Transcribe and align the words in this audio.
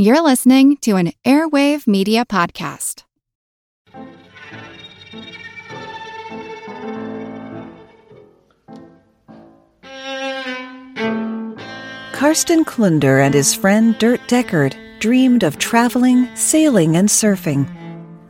You're 0.00 0.22
listening 0.22 0.76
to 0.82 0.94
an 0.94 1.10
Airwave 1.24 1.88
Media 1.88 2.24
Podcast. 2.24 3.02
Karsten 12.12 12.64
Klunder 12.64 13.20
and 13.20 13.34
his 13.34 13.56
friend 13.56 13.98
Dirk 13.98 14.20
Deckert 14.28 14.76
dreamed 15.00 15.42
of 15.42 15.58
traveling, 15.58 16.28
sailing, 16.36 16.96
and 16.96 17.08
surfing. 17.08 17.68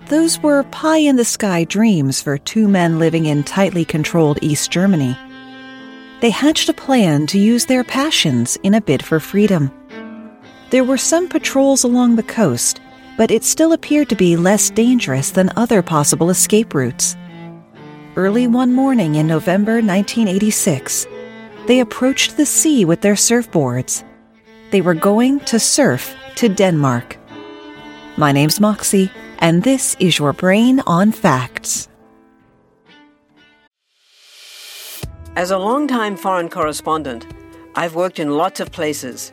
Those 0.07 0.39
were 0.39 0.63
pie 0.63 0.97
in 0.97 1.17
the 1.17 1.25
sky 1.27 1.65
dreams 1.65 2.23
for 2.23 2.39
two 2.39 2.67
men 2.67 2.99
living 2.99 3.27
in 3.27 3.45
tightly 3.45 3.85
controlled 3.85 4.39
East 4.41 4.71
Germany. 4.71 5.19
They 6.23 6.31
hatched 6.31 6.71
a 6.71 6.73
plan 6.73 7.27
to 7.27 7.39
use 7.39 7.67
their 7.67 7.85
passions 7.85 8.57
in 8.63 8.73
a 8.73 8.81
bid 8.81 9.05
for 9.05 9.21
freedom. 9.21 9.71
There 10.71 10.85
were 10.85 10.99
some 10.99 11.29
patrols 11.29 11.83
along 11.85 12.17
the 12.17 12.23
coast, 12.23 12.83
but 13.17 13.31
it 13.31 13.43
still 13.43 13.73
appeared 13.73 14.11
to 14.11 14.17
be 14.17 14.37
less 14.37 14.69
dangerous 14.69 15.31
than 15.31 15.51
other 15.57 15.81
possible 15.83 16.29
escape 16.29 16.75
routes. 16.75 17.17
Early 18.17 18.47
one 18.47 18.75
morning 18.75 19.15
in 19.15 19.27
November 19.27 19.81
1986, 19.81 21.07
they 21.67 21.81
approached 21.81 22.37
the 22.37 22.45
sea 22.45 22.85
with 22.85 23.01
their 23.01 23.15
surfboards. 23.15 24.05
They 24.71 24.83
were 24.83 24.93
going 24.93 25.41
to 25.47 25.59
surf 25.59 26.15
to 26.37 26.51
Denmark. 26.51 27.17
My 28.19 28.33
name's 28.33 28.61
Moxie, 28.61 29.11
and 29.39 29.63
this 29.63 29.97
is 29.99 30.19
your 30.19 30.35
Brain 30.35 30.81
on 30.87 31.13
Facts. 31.13 31.89
As 35.35 35.51
a 35.51 35.57
longtime 35.57 36.17
foreign 36.17 36.51
correspondent, 36.51 37.27
I've 37.75 37.95
worked 37.95 38.19
in 38.19 38.37
lots 38.37 38.61
of 38.61 38.71
places, 38.71 39.33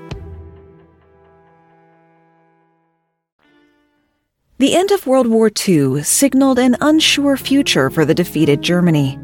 The 4.61 4.75
end 4.75 4.91
of 4.91 5.07
World 5.07 5.25
War 5.25 5.49
II 5.67 6.03
signaled 6.03 6.59
an 6.59 6.77
unsure 6.81 7.35
future 7.35 7.89
for 7.89 8.05
the 8.05 8.13
defeated 8.13 8.61
Germany. 8.61 9.19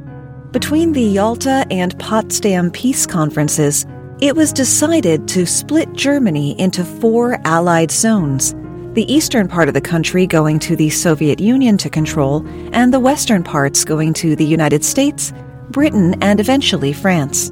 Between 0.49 0.93
the 0.93 1.03
Yalta 1.03 1.63
and 1.69 1.95
Potsdam 1.99 2.71
peace 2.71 3.05
conferences, 3.05 3.85
it 4.19 4.35
was 4.35 4.51
decided 4.51 5.27
to 5.27 5.45
split 5.45 5.93
Germany 5.93 6.59
into 6.59 6.83
four 6.83 7.39
Allied 7.45 7.91
zones 7.91 8.55
the 8.95 9.13
eastern 9.13 9.47
part 9.47 9.67
of 9.67 9.75
the 9.75 9.79
country 9.79 10.25
going 10.25 10.57
to 10.57 10.75
the 10.75 10.89
Soviet 10.89 11.39
Union 11.39 11.77
to 11.77 11.87
control, 11.87 12.43
and 12.73 12.91
the 12.91 12.99
western 12.99 13.43
parts 13.43 13.85
going 13.85 14.15
to 14.15 14.35
the 14.35 14.43
United 14.43 14.83
States, 14.83 15.33
Britain, 15.69 16.15
and 16.23 16.39
eventually 16.39 16.93
France. 16.93 17.51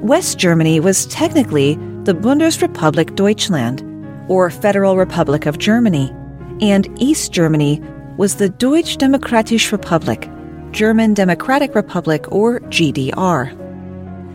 West 0.00 0.38
Germany 0.38 0.78
was 0.78 1.06
technically 1.06 1.74
the 2.04 2.14
Bundesrepublik 2.14 3.16
Deutschland, 3.16 3.82
or 4.28 4.48
Federal 4.48 4.96
Republic 4.96 5.44
of 5.46 5.58
Germany, 5.58 6.14
and 6.60 6.88
East 7.00 7.32
Germany 7.32 7.82
was 8.16 8.36
the 8.36 8.48
Deutsche 8.48 8.96
Demokratische 8.96 9.76
Republik, 9.76 10.30
German 10.72 11.14
Democratic 11.14 11.74
Republic, 11.74 12.30
or 12.32 12.60
GDR. 12.60 13.60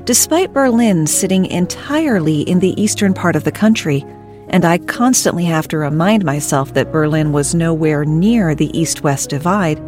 Despite 0.06 0.54
Berlin 0.54 1.08
sitting 1.08 1.46
entirely 1.46 2.42
in 2.42 2.60
the 2.60 2.80
eastern 2.82 3.14
part 3.14 3.36
of 3.36 3.44
the 3.44 3.52
country, 3.52 4.06
and 4.50 4.66
I 4.66 4.80
constantly 4.80 5.46
have 5.46 5.68
to 5.68 5.78
remind 5.78 6.26
myself 6.26 6.74
that 6.74 6.92
Berlin 6.92 7.32
was 7.32 7.54
nowhere 7.54 8.04
near 8.06 8.56
the 8.56 8.76
east 8.78 9.04
west 9.04 9.30
divide, 9.30 9.80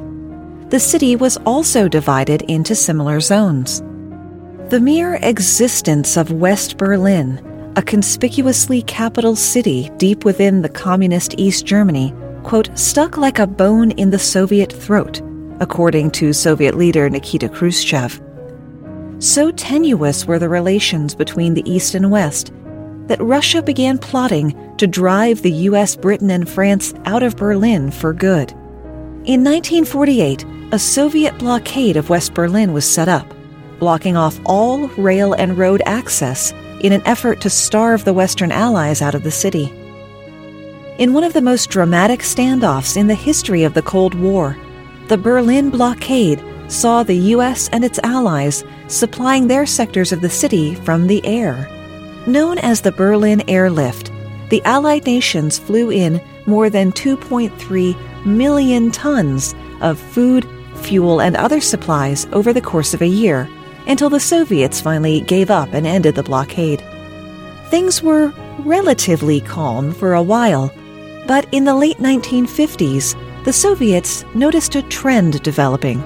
the 0.70 0.80
city 0.80 1.16
was 1.16 1.38
also 1.46 1.88
divided 1.88 2.44
into 2.44 2.76
similar 2.76 3.20
zones. 3.20 3.82
The 4.70 4.80
mere 4.80 5.16
existence 5.16 6.16
of 6.16 6.32
West 6.32 6.78
Berlin, 6.78 7.46
a 7.78 7.82
conspicuously 7.82 8.82
capital 8.82 9.36
city 9.36 9.90
deep 9.98 10.26
within 10.26 10.62
the 10.62 10.70
communist 10.70 11.36
East 11.38 11.66
Germany, 11.66 12.14
quote, 12.44 12.70
stuck 12.78 13.18
like 13.18 13.40
a 13.40 13.48
bone 13.48 13.92
in 13.92 14.10
the 14.10 14.20
Soviet 14.20 14.74
throat, 14.74 15.22
according 15.62 16.12
to 16.12 16.34
Soviet 16.34 16.76
leader 16.76 17.10
Nikita 17.10 17.48
Khrushchev. 17.48 18.22
So 19.20 19.52
tenuous 19.52 20.26
were 20.26 20.40
the 20.40 20.50
relations 20.50 21.16
between 21.16 21.54
the 21.54 21.70
East 21.70 21.96
and 21.96 22.12
West 22.12 22.52
that 23.08 23.22
Russia 23.22 23.62
began 23.62 23.98
plotting 23.98 24.54
to 24.78 24.88
drive 24.88 25.42
the 25.42 25.52
US, 25.52 25.96
Britain, 25.96 26.30
and 26.30 26.50
France 26.50 26.94
out 27.06 27.24
of 27.24 27.38
Berlin 27.38 27.90
for 27.90 28.12
good. 28.14 28.52
In 29.24 29.44
1948, 29.44 30.46
a 30.74 30.80
Soviet 30.80 31.38
blockade 31.38 31.96
of 31.96 32.10
West 32.10 32.34
Berlin 32.34 32.74
was 32.74 32.90
set 32.90 33.08
up, 33.08 33.32
blocking 33.80 34.18
off 34.18 34.40
all 34.46 34.88
rail 34.90 35.34
and 35.34 35.58
road 35.58 35.82
access 35.86 36.54
in 36.82 36.94
an 36.94 37.02
effort 37.06 37.42
to 37.42 37.50
starve 37.50 38.04
the 38.04 38.14
Western 38.14 38.52
Allies 38.52 39.02
out 39.02 39.16
of 39.16 39.24
the 39.24 39.32
city. 39.32 39.74
In 40.98 41.14
one 41.14 41.24
of 41.24 41.34
the 41.34 41.42
most 41.42 41.70
dramatic 41.70 42.20
standoffs 42.20 42.98
in 42.98 43.08
the 43.08 43.16
history 43.16 43.64
of 43.64 43.74
the 43.74 43.82
Cold 43.82 44.14
War, 44.14 44.58
the 45.08 45.18
Berlin 45.18 45.70
blockade 45.70 46.44
saw 46.68 47.04
the 47.04 47.16
US 47.36 47.70
and 47.70 47.84
its 47.84 48.00
allies 48.04 48.64
supplying 48.88 49.48
their 49.48 49.66
sectors 49.66 50.12
of 50.12 50.22
the 50.22 50.30
city 50.30 50.76
from 50.76 51.08
the 51.08 51.26
air. 51.26 51.68
Known 52.28 52.58
as 52.60 52.82
the 52.82 52.92
Berlin 52.92 53.44
Airlift, 53.50 54.12
the 54.50 54.62
Allied 54.64 55.06
nations 55.06 55.58
flew 55.58 55.92
in 55.92 56.22
more 56.46 56.70
than 56.70 56.92
2.3 56.92 58.26
million 58.26 58.92
tons 58.92 59.56
of 59.82 60.00
food, 60.00 60.48
fuel, 60.76 61.22
and 61.22 61.36
other 61.36 61.62
supplies 61.62 62.28
over 62.32 62.54
the 62.54 62.62
course 62.62 62.94
of 62.94 63.02
a 63.02 63.08
year 63.08 63.50
until 63.88 64.10
the 64.10 64.20
Soviets 64.20 64.82
finally 64.82 65.22
gave 65.22 65.50
up 65.50 65.74
and 65.74 65.88
ended 65.88 66.16
the 66.16 66.24
blockade. 66.24 66.84
Things 67.70 68.02
were 68.02 68.34
relatively 68.60 69.42
calm 69.42 69.94
for 69.94 70.14
a 70.14 70.24
while, 70.24 70.74
but 71.28 71.48
in 71.52 71.64
the 71.64 71.76
late 71.76 71.98
1950s, 71.98 73.16
the 73.46 73.54
Soviets 73.54 74.26
noticed 74.34 74.76
a 74.76 74.82
trend 74.84 75.42
developing 75.44 76.02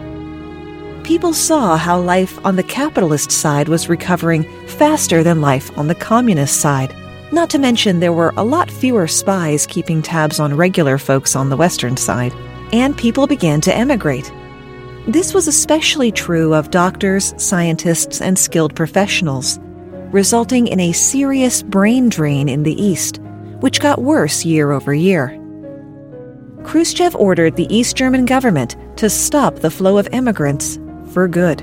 people 1.06 1.34
saw 1.34 1.78
how 1.78 2.00
life 2.00 2.44
on 2.44 2.56
the 2.56 2.64
capitalist 2.64 3.31
side 3.31 3.68
was 3.68 3.88
recovering 3.88 4.44
faster 4.66 5.22
than 5.22 5.40
life 5.40 5.78
on 5.78 5.85
the 5.85 5.94
communist 5.94 6.59
side. 6.59 6.96
Not 7.31 7.47
to 7.52 7.59
mention, 7.59 8.00
there 8.00 8.12
were 8.12 8.34
a 8.38 8.44
lot 8.44 8.72
fewer 8.72 9.08
spies 9.08 9.68
keeping 9.68 10.02
tabs 10.02 10.40
on 10.40 10.58
regular 10.58 10.97
folks 10.97 11.35
on 11.35 11.50
the 11.50 11.58
Western 11.58 11.96
side, 11.96 12.34
and 12.74 12.97
people 12.97 13.28
began 13.28 13.62
to 13.62 13.75
emigrate. 13.75 14.31
This 15.08 15.36
was 15.36 15.48
especially 15.48 16.12
true 16.12 16.56
of 16.56 16.72
doctors, 16.72 17.36
scientists, 17.38 18.22
and 18.22 18.40
skilled 18.40 18.76
professionals, 18.76 19.60
resulting 20.10 20.66
in 20.66 20.80
a 20.80 20.94
serious 20.94 21.62
brain 21.62 22.10
drain 22.10 22.50
in 22.50 22.64
the 22.64 22.74
East, 22.82 23.20
which 23.60 23.80
got 23.80 24.02
worse 24.02 24.44
year 24.44 24.72
over 24.72 24.96
year. 24.96 25.40
Khrushchev 26.64 27.16
ordered 27.16 27.56
the 27.56 27.72
East 27.74 27.96
German 27.96 28.26
government 28.26 28.76
to 28.98 29.08
stop 29.08 29.58
the 29.58 29.70
flow 29.70 30.00
of 30.00 30.08
immigrants 30.12 30.80
for 31.12 31.28
good. 31.28 31.62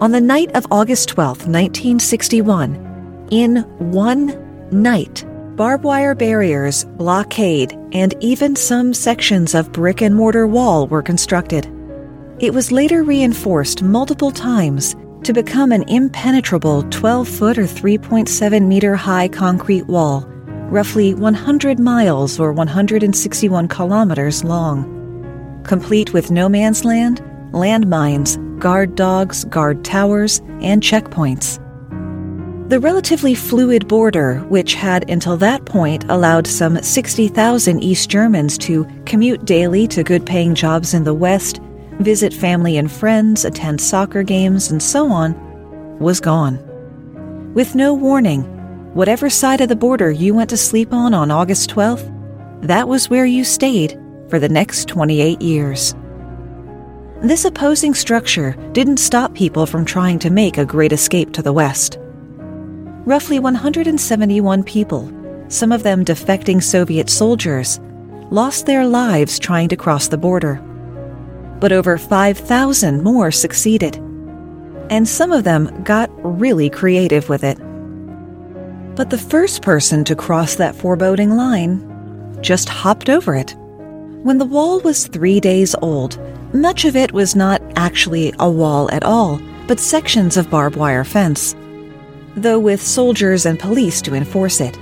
On 0.00 0.10
the 0.10 0.20
night 0.20 0.50
of 0.56 0.66
August 0.72 1.08
12, 1.10 1.46
1961, 1.46 3.28
in 3.30 3.58
one 3.78 4.68
night, 4.72 5.24
barbed 5.54 5.84
wire 5.84 6.16
barriers, 6.16 6.84
blockade, 6.96 7.72
and 7.92 8.16
even 8.18 8.56
some 8.56 8.92
sections 8.92 9.54
of 9.54 9.70
brick 9.70 10.02
and 10.02 10.16
mortar 10.16 10.48
wall 10.48 10.88
were 10.88 11.02
constructed. 11.02 11.72
It 12.38 12.52
was 12.52 12.70
later 12.70 13.02
reinforced 13.02 13.82
multiple 13.82 14.30
times 14.30 14.94
to 15.24 15.32
become 15.32 15.72
an 15.72 15.84
impenetrable 15.88 16.82
12 16.90 17.26
foot 17.26 17.56
or 17.56 17.62
3.7 17.62 18.66
meter 18.66 18.94
high 18.94 19.26
concrete 19.26 19.86
wall, 19.86 20.26
roughly 20.68 21.14
100 21.14 21.78
miles 21.78 22.38
or 22.38 22.52
161 22.52 23.68
kilometers 23.68 24.44
long. 24.44 25.62
Complete 25.64 26.12
with 26.12 26.30
no 26.30 26.46
man's 26.46 26.84
land, 26.84 27.22
landmines, 27.52 28.36
guard 28.58 28.96
dogs, 28.96 29.46
guard 29.46 29.82
towers, 29.82 30.40
and 30.60 30.82
checkpoints. 30.82 31.58
The 32.68 32.80
relatively 32.80 33.34
fluid 33.34 33.88
border, 33.88 34.40
which 34.48 34.74
had 34.74 35.08
until 35.08 35.38
that 35.38 35.64
point 35.64 36.04
allowed 36.10 36.46
some 36.46 36.82
60,000 36.82 37.82
East 37.82 38.10
Germans 38.10 38.58
to 38.58 38.86
commute 39.06 39.46
daily 39.46 39.86
to 39.88 40.02
good 40.02 40.26
paying 40.26 40.54
jobs 40.54 40.92
in 40.92 41.04
the 41.04 41.14
West, 41.14 41.60
visit 42.00 42.32
family 42.32 42.76
and 42.76 42.90
friends, 42.90 43.44
attend 43.44 43.80
soccer 43.80 44.22
games, 44.22 44.70
and 44.70 44.82
so 44.82 45.10
on, 45.10 45.34
was 45.98 46.20
gone. 46.20 46.62
With 47.54 47.74
no 47.74 47.94
warning, 47.94 48.42
whatever 48.94 49.30
side 49.30 49.60
of 49.60 49.68
the 49.68 49.76
border 49.76 50.10
you 50.10 50.34
went 50.34 50.50
to 50.50 50.56
sleep 50.56 50.92
on 50.92 51.14
on 51.14 51.30
August 51.30 51.70
12th, 51.70 52.12
that 52.62 52.88
was 52.88 53.10
where 53.10 53.26
you 53.26 53.44
stayed 53.44 53.98
for 54.28 54.38
the 54.38 54.48
next 54.48 54.88
28 54.88 55.40
years. 55.40 55.94
This 57.22 57.44
opposing 57.44 57.94
structure 57.94 58.52
didn't 58.72 58.98
stop 58.98 59.34
people 59.34 59.64
from 59.64 59.84
trying 59.84 60.18
to 60.18 60.30
make 60.30 60.58
a 60.58 60.66
great 60.66 60.92
escape 60.92 61.32
to 61.32 61.42
the 61.42 61.52
west. 61.52 61.98
Roughly 63.06 63.38
171 63.38 64.64
people, 64.64 65.10
some 65.48 65.72
of 65.72 65.82
them 65.82 66.04
defecting 66.04 66.62
Soviet 66.62 67.08
soldiers, 67.08 67.80
lost 68.30 68.66
their 68.66 68.86
lives 68.86 69.38
trying 69.38 69.68
to 69.68 69.76
cross 69.76 70.08
the 70.08 70.18
border. 70.18 70.60
But 71.60 71.72
over 71.72 71.98
5,000 71.98 73.02
more 73.02 73.30
succeeded. 73.30 73.96
And 74.90 75.08
some 75.08 75.32
of 75.32 75.44
them 75.44 75.82
got 75.82 76.10
really 76.22 76.70
creative 76.70 77.28
with 77.28 77.42
it. 77.42 77.58
But 78.94 79.10
the 79.10 79.18
first 79.18 79.62
person 79.62 80.04
to 80.04 80.16
cross 80.16 80.54
that 80.56 80.74
foreboding 80.74 81.36
line 81.36 82.38
just 82.42 82.68
hopped 82.68 83.10
over 83.10 83.34
it. 83.34 83.54
When 84.22 84.38
the 84.38 84.44
wall 84.44 84.80
was 84.80 85.06
three 85.06 85.40
days 85.40 85.74
old, 85.82 86.18
much 86.54 86.84
of 86.84 86.96
it 86.96 87.12
was 87.12 87.36
not 87.36 87.60
actually 87.76 88.32
a 88.38 88.50
wall 88.50 88.90
at 88.92 89.04
all, 89.04 89.40
but 89.66 89.80
sections 89.80 90.36
of 90.36 90.50
barbed 90.50 90.76
wire 90.76 91.04
fence, 91.04 91.54
though 92.36 92.58
with 92.58 92.80
soldiers 92.80 93.46
and 93.46 93.58
police 93.58 94.00
to 94.02 94.14
enforce 94.14 94.60
it. 94.60 94.76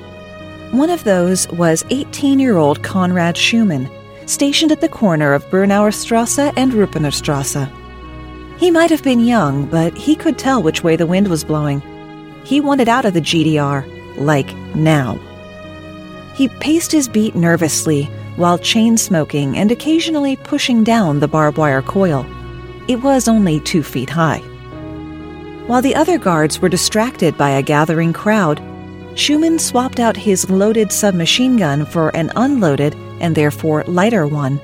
One 0.72 0.90
of 0.90 1.04
those 1.04 1.48
was 1.50 1.84
18 1.90 2.38
year 2.38 2.56
old 2.56 2.82
Conrad 2.82 3.36
Schumann, 3.36 3.88
stationed 4.26 4.72
at 4.72 4.80
the 4.80 4.88
corner 4.88 5.32
of 5.32 5.48
Bernauer 5.50 5.92
Strasse 5.92 6.52
and 6.56 6.72
Ruppiner 6.72 7.12
Strasse. 7.12 7.68
He 8.58 8.70
might 8.70 8.90
have 8.90 9.02
been 9.02 9.20
young, 9.20 9.66
but 9.66 9.96
he 9.96 10.14
could 10.14 10.38
tell 10.38 10.62
which 10.62 10.84
way 10.84 10.96
the 10.96 11.06
wind 11.06 11.28
was 11.28 11.44
blowing. 11.44 11.82
He 12.44 12.60
wanted 12.60 12.88
out 12.88 13.04
of 13.04 13.14
the 13.14 13.20
GDR, 13.20 13.84
like 14.16 14.54
now. 14.74 15.18
He 16.34 16.48
paced 16.48 16.92
his 16.92 17.08
beat 17.08 17.34
nervously 17.34 18.04
while 18.36 18.58
chain 18.58 18.96
smoking 18.96 19.56
and 19.56 19.70
occasionally 19.70 20.36
pushing 20.36 20.82
down 20.82 21.20
the 21.20 21.28
barbed 21.28 21.58
wire 21.58 21.82
coil. 21.82 22.26
It 22.88 22.96
was 22.96 23.28
only 23.28 23.60
two 23.60 23.82
feet 23.82 24.10
high. 24.10 24.40
While 25.66 25.80
the 25.80 25.94
other 25.94 26.18
guards 26.18 26.60
were 26.60 26.68
distracted 26.68 27.38
by 27.38 27.50
a 27.50 27.62
gathering 27.62 28.12
crowd, 28.12 28.60
Schumann 29.14 29.58
swapped 29.58 30.00
out 30.00 30.16
his 30.16 30.50
loaded 30.50 30.92
submachine 30.92 31.56
gun 31.56 31.86
for 31.86 32.14
an 32.16 32.30
unloaded 32.36 32.94
and 33.24 33.34
therefore 33.34 33.82
lighter 33.84 34.26
one. 34.26 34.60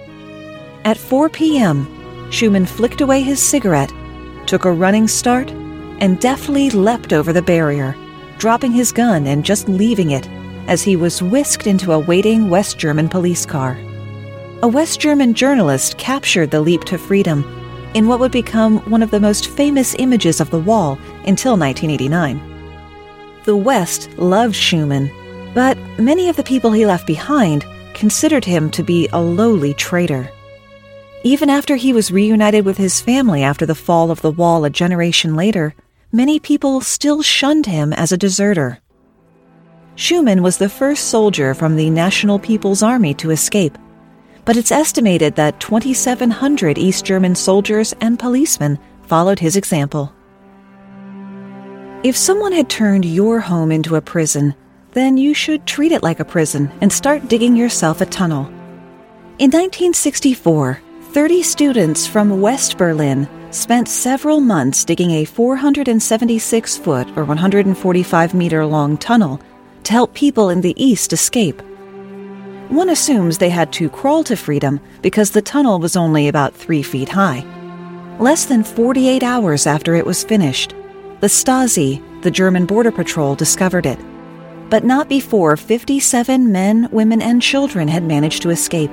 At 0.84 0.98
4 0.98 1.30
p.m., 1.30 1.88
Schumann 2.30 2.66
flicked 2.66 3.00
away 3.00 3.22
his 3.22 3.42
cigarette, 3.42 3.92
took 4.46 4.66
a 4.66 4.72
running 4.72 5.08
start, 5.08 5.50
and 6.00 6.20
deftly 6.20 6.68
leapt 6.68 7.14
over 7.14 7.32
the 7.32 7.40
barrier, 7.42 7.96
dropping 8.38 8.72
his 8.72 8.92
gun 8.92 9.26
and 9.26 9.46
just 9.46 9.66
leaving 9.66 10.10
it 10.10 10.28
as 10.68 10.82
he 10.82 10.94
was 10.94 11.22
whisked 11.22 11.66
into 11.66 11.92
a 11.92 11.98
waiting 11.98 12.50
West 12.50 12.78
German 12.78 13.08
police 13.08 13.46
car. 13.46 13.78
A 14.62 14.68
West 14.68 15.00
German 15.00 15.32
journalist 15.32 15.96
captured 15.96 16.50
the 16.50 16.60
leap 16.60 16.84
to 16.84 16.98
freedom 16.98 17.42
in 17.94 18.06
what 18.06 18.20
would 18.20 18.30
become 18.30 18.78
one 18.90 19.02
of 19.02 19.10
the 19.10 19.20
most 19.20 19.48
famous 19.48 19.96
images 19.98 20.38
of 20.38 20.50
the 20.50 20.58
wall 20.58 20.98
until 21.26 21.56
1989. 21.56 22.38
The 23.44 23.56
West 23.56 24.10
loved 24.18 24.54
Schumann, 24.54 25.10
but 25.54 25.78
many 25.98 26.28
of 26.28 26.36
the 26.36 26.44
people 26.44 26.72
he 26.72 26.84
left 26.84 27.06
behind 27.06 27.64
considered 27.94 28.44
him 28.44 28.70
to 28.70 28.82
be 28.82 29.08
a 29.12 29.20
lowly 29.20 29.75
traitor. 29.75 30.31
Even 31.22 31.50
after 31.50 31.76
he 31.76 31.92
was 31.92 32.10
reunited 32.10 32.64
with 32.64 32.78
his 32.78 33.00
family 33.00 33.42
after 33.42 33.66
the 33.66 33.75
fall 33.75 34.10
of 34.10 34.22
the 34.22 34.31
wall 34.31 34.64
a 34.64 34.70
generation 34.70 35.34
later, 35.34 35.75
many 36.12 36.40
people 36.40 36.81
still 36.81 37.22
shunned 37.22 37.66
him 37.66 37.92
as 37.92 38.10
a 38.10 38.16
deserter. 38.16 38.78
Schumann 39.96 40.42
was 40.42 40.56
the 40.56 40.69
first 40.69 41.08
soldier 41.08 41.52
from 41.52 41.76
the 41.76 41.90
National 41.90 42.38
People's 42.38 42.82
Army 42.82 43.12
to 43.14 43.31
escape, 43.31 43.76
but 44.46 44.56
it's 44.56 44.72
estimated 44.72 45.34
that 45.37 45.60
2,700 45.60 46.78
East 46.78 47.04
German 47.04 47.34
soldiers 47.34 47.94
and 48.00 48.19
policemen 48.19 48.78
followed 49.02 49.38
his 49.38 49.56
example. 49.56 50.12
If 52.02 52.16
someone 52.16 52.52
had 52.52 52.70
turned 52.70 53.04
your 53.04 53.40
home 53.40 53.70
into 53.70 53.96
a 53.96 54.00
prison, 54.00 54.54
then 54.92 55.16
you 55.16 55.34
should 55.34 55.66
treat 55.66 55.92
it 55.92 56.02
like 56.02 56.20
a 56.20 56.25
prison 56.25 56.70
and 56.81 56.92
start 56.92 57.28
digging 57.28 57.56
yourself 57.56 58.00
a 58.00 58.06
tunnel. 58.06 58.46
In 59.38 59.50
1964, 59.50 60.81
30 61.12 61.42
students 61.42 62.06
from 62.06 62.40
West 62.40 62.76
Berlin 62.76 63.28
spent 63.50 63.88
several 63.88 64.40
months 64.40 64.84
digging 64.84 65.10
a 65.12 65.25
476 65.25 66.76
foot 66.76 67.08
or 67.16 67.25
145 67.25 68.34
meter 68.34 68.66
long 68.66 68.96
tunnel 68.96 69.40
to 69.84 69.92
help 69.92 70.14
people 70.14 70.50
in 70.50 70.60
the 70.60 70.75
East 70.82 71.12
escape. 71.12 71.60
One 72.69 72.90
assumes 72.90 73.38
they 73.38 73.50
had 73.50 73.72
to 73.75 73.90
crawl 73.90 74.22
to 74.25 74.37
freedom 74.37 74.81
because 75.02 75.31
the 75.31 75.42
tunnel 75.42 75.81
was 75.81 75.96
only 75.96 76.28
about 76.28 76.54
three 76.54 76.82
feet 76.82 77.08
high. 77.08 77.44
Less 78.20 78.44
than 78.44 78.62
48 78.62 79.22
hours 79.22 79.66
after 79.66 79.94
it 79.94 80.06
was 80.06 80.22
finished, 80.22 80.75
the 81.20 81.26
Stasi, 81.26 82.00
the 82.22 82.31
German 82.31 82.66
border 82.66 82.92
patrol, 82.92 83.34
discovered 83.34 83.87
it. 83.87 83.98
But 84.70 84.84
not 84.84 85.08
before 85.08 85.56
57 85.56 86.52
men, 86.52 86.88
women, 86.93 87.20
and 87.20 87.43
children 87.43 87.88
had 87.88 88.05
managed 88.05 88.43
to 88.43 88.50
escape, 88.50 88.90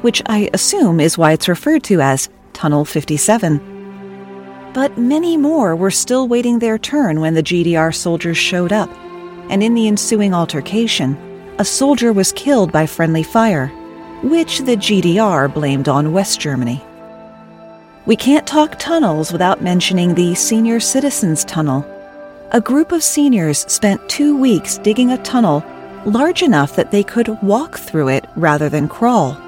which 0.00 0.22
I 0.24 0.48
assume 0.54 0.98
is 0.98 1.18
why 1.18 1.32
it's 1.32 1.46
referred 1.46 1.82
to 1.84 2.00
as 2.00 2.30
Tunnel 2.54 2.86
57. 2.86 3.60
But 4.72 4.96
many 4.96 5.36
more 5.36 5.76
were 5.76 5.90
still 5.90 6.26
waiting 6.26 6.58
their 6.58 6.78
turn 6.78 7.20
when 7.20 7.34
the 7.34 7.42
GDR 7.42 7.94
soldiers 7.94 8.38
showed 8.38 8.72
up, 8.72 8.88
and 9.50 9.62
in 9.62 9.74
the 9.74 9.88
ensuing 9.88 10.32
altercation, 10.32 11.18
a 11.58 11.64
soldier 11.66 12.14
was 12.14 12.32
killed 12.32 12.72
by 12.72 12.86
friendly 12.86 13.22
fire, 13.22 13.66
which 14.22 14.60
the 14.60 14.76
GDR 14.76 15.52
blamed 15.52 15.88
on 15.88 16.12
West 16.14 16.40
Germany. 16.40 16.82
We 18.06 18.16
can't 18.16 18.46
talk 18.46 18.78
tunnels 18.78 19.32
without 19.32 19.62
mentioning 19.62 20.14
the 20.14 20.34
Senior 20.34 20.80
Citizens 20.80 21.44
Tunnel. 21.44 21.84
A 22.52 22.60
group 22.60 22.90
of 22.90 23.04
seniors 23.04 23.60
spent 23.70 24.08
two 24.08 24.36
weeks 24.36 24.78
digging 24.78 25.12
a 25.12 25.18
tunnel 25.18 25.64
large 26.04 26.42
enough 26.42 26.74
that 26.74 26.90
they 26.90 27.04
could 27.04 27.28
walk 27.44 27.78
through 27.78 28.08
it 28.08 28.26
rather 28.34 28.68
than 28.68 28.88
crawl. 28.88 29.38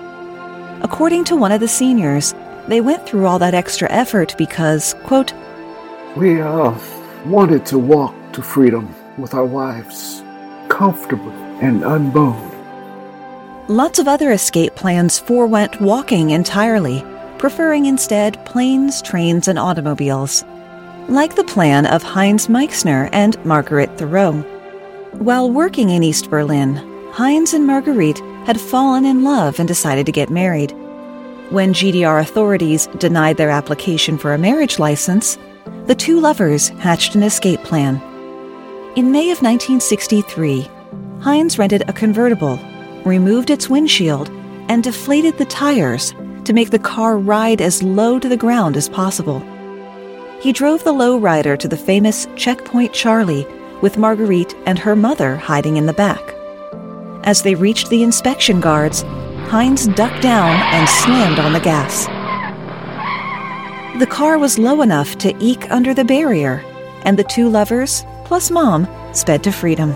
According 0.82 1.24
to 1.24 1.34
one 1.34 1.50
of 1.50 1.58
the 1.58 1.66
seniors, 1.66 2.32
they 2.68 2.80
went 2.80 3.04
through 3.04 3.26
all 3.26 3.40
that 3.40 3.54
extra 3.54 3.90
effort 3.90 4.36
because, 4.38 4.94
quote, 5.02 5.34
We 6.16 6.40
uh, 6.40 6.78
wanted 7.26 7.66
to 7.66 7.78
walk 7.78 8.14
to 8.34 8.42
freedom 8.42 8.94
with 9.18 9.34
our 9.34 9.46
wives, 9.46 10.22
comfortable 10.68 11.32
and 11.60 11.82
unbowed. 11.82 12.50
Lots 13.68 13.98
of 13.98 14.06
other 14.06 14.30
escape 14.30 14.76
plans 14.76 15.18
forewent 15.18 15.80
walking 15.80 16.30
entirely, 16.30 17.04
preferring 17.38 17.86
instead 17.86 18.44
planes, 18.46 19.02
trains, 19.02 19.48
and 19.48 19.58
automobiles, 19.58 20.44
like 21.08 21.34
the 21.34 21.44
plan 21.44 21.86
of 21.86 22.02
Heinz 22.02 22.48
Meixner 22.48 23.08
and 23.12 23.42
Marguerite 23.44 23.98
Thoreau. 23.98 24.32
While 25.12 25.50
working 25.50 25.90
in 25.90 26.02
East 26.02 26.30
Berlin, 26.30 26.76
Heinz 27.12 27.52
and 27.52 27.66
Marguerite 27.66 28.20
had 28.46 28.60
fallen 28.60 29.04
in 29.04 29.22
love 29.24 29.58
and 29.58 29.68
decided 29.68 30.06
to 30.06 30.12
get 30.12 30.30
married. 30.30 30.72
When 31.50 31.74
GDR 31.74 32.20
authorities 32.20 32.86
denied 32.98 33.36
their 33.36 33.50
application 33.50 34.16
for 34.16 34.32
a 34.32 34.38
marriage 34.38 34.78
license, 34.78 35.36
the 35.86 35.94
two 35.94 36.18
lovers 36.18 36.68
hatched 36.68 37.14
an 37.14 37.22
escape 37.22 37.62
plan. 37.62 37.96
In 38.96 39.12
May 39.12 39.30
of 39.30 39.42
1963, 39.42 40.68
Heinz 41.20 41.58
rented 41.58 41.82
a 41.88 41.92
convertible, 41.92 42.58
removed 43.04 43.50
its 43.50 43.68
windshield, 43.68 44.30
and 44.68 44.82
deflated 44.82 45.36
the 45.36 45.44
tires 45.44 46.14
to 46.44 46.52
make 46.52 46.70
the 46.70 46.78
car 46.78 47.18
ride 47.18 47.60
as 47.60 47.82
low 47.82 48.18
to 48.18 48.28
the 48.28 48.36
ground 48.36 48.76
as 48.76 48.88
possible. 48.88 49.40
He 50.42 50.52
drove 50.52 50.82
the 50.82 50.92
lowrider 50.92 51.56
to 51.56 51.68
the 51.68 51.76
famous 51.76 52.26
Checkpoint 52.34 52.92
Charlie 52.92 53.46
with 53.80 53.96
Marguerite 53.96 54.56
and 54.66 54.76
her 54.76 54.96
mother 54.96 55.36
hiding 55.36 55.76
in 55.76 55.86
the 55.86 55.92
back. 55.92 56.34
As 57.22 57.42
they 57.42 57.54
reached 57.54 57.90
the 57.90 58.02
inspection 58.02 58.60
guards, 58.60 59.02
Heinz 59.52 59.86
ducked 59.86 60.20
down 60.20 60.56
and 60.74 60.88
slammed 60.88 61.38
on 61.38 61.52
the 61.52 61.60
gas. 61.60 62.06
The 64.00 64.06
car 64.06 64.36
was 64.36 64.58
low 64.58 64.82
enough 64.82 65.16
to 65.18 65.32
eke 65.38 65.70
under 65.70 65.94
the 65.94 66.04
barrier, 66.04 66.60
and 67.04 67.16
the 67.16 67.22
two 67.22 67.48
lovers, 67.48 68.04
plus 68.24 68.50
mom, 68.50 68.88
sped 69.14 69.44
to 69.44 69.52
freedom. 69.52 69.94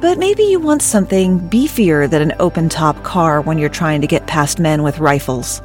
But 0.00 0.18
maybe 0.18 0.42
you 0.42 0.58
want 0.58 0.82
something 0.82 1.38
beefier 1.38 2.10
than 2.10 2.20
an 2.20 2.34
open 2.40 2.68
top 2.68 3.00
car 3.04 3.42
when 3.42 3.58
you're 3.58 3.68
trying 3.68 4.00
to 4.00 4.08
get 4.08 4.26
past 4.26 4.58
men 4.58 4.82
with 4.82 4.98
rifles. 4.98 5.62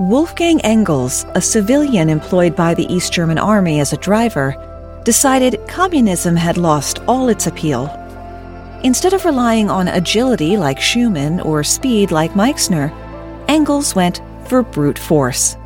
Wolfgang 0.00 0.62
Engels, 0.62 1.26
a 1.34 1.42
civilian 1.42 2.08
employed 2.08 2.56
by 2.56 2.72
the 2.72 2.90
East 2.90 3.12
German 3.12 3.36
Army 3.36 3.80
as 3.80 3.92
a 3.92 3.98
driver, 3.98 4.56
decided 5.04 5.60
communism 5.68 6.34
had 6.34 6.56
lost 6.56 7.00
all 7.06 7.28
its 7.28 7.46
appeal. 7.46 7.84
Instead 8.82 9.12
of 9.12 9.26
relying 9.26 9.68
on 9.68 9.88
agility 9.88 10.56
like 10.56 10.80
Schumann 10.80 11.38
or 11.40 11.62
speed 11.62 12.12
like 12.12 12.34
Meixner, 12.34 12.90
Engels 13.46 13.94
went 13.94 14.22
for 14.46 14.62
brute 14.62 14.98
force. 14.98 15.58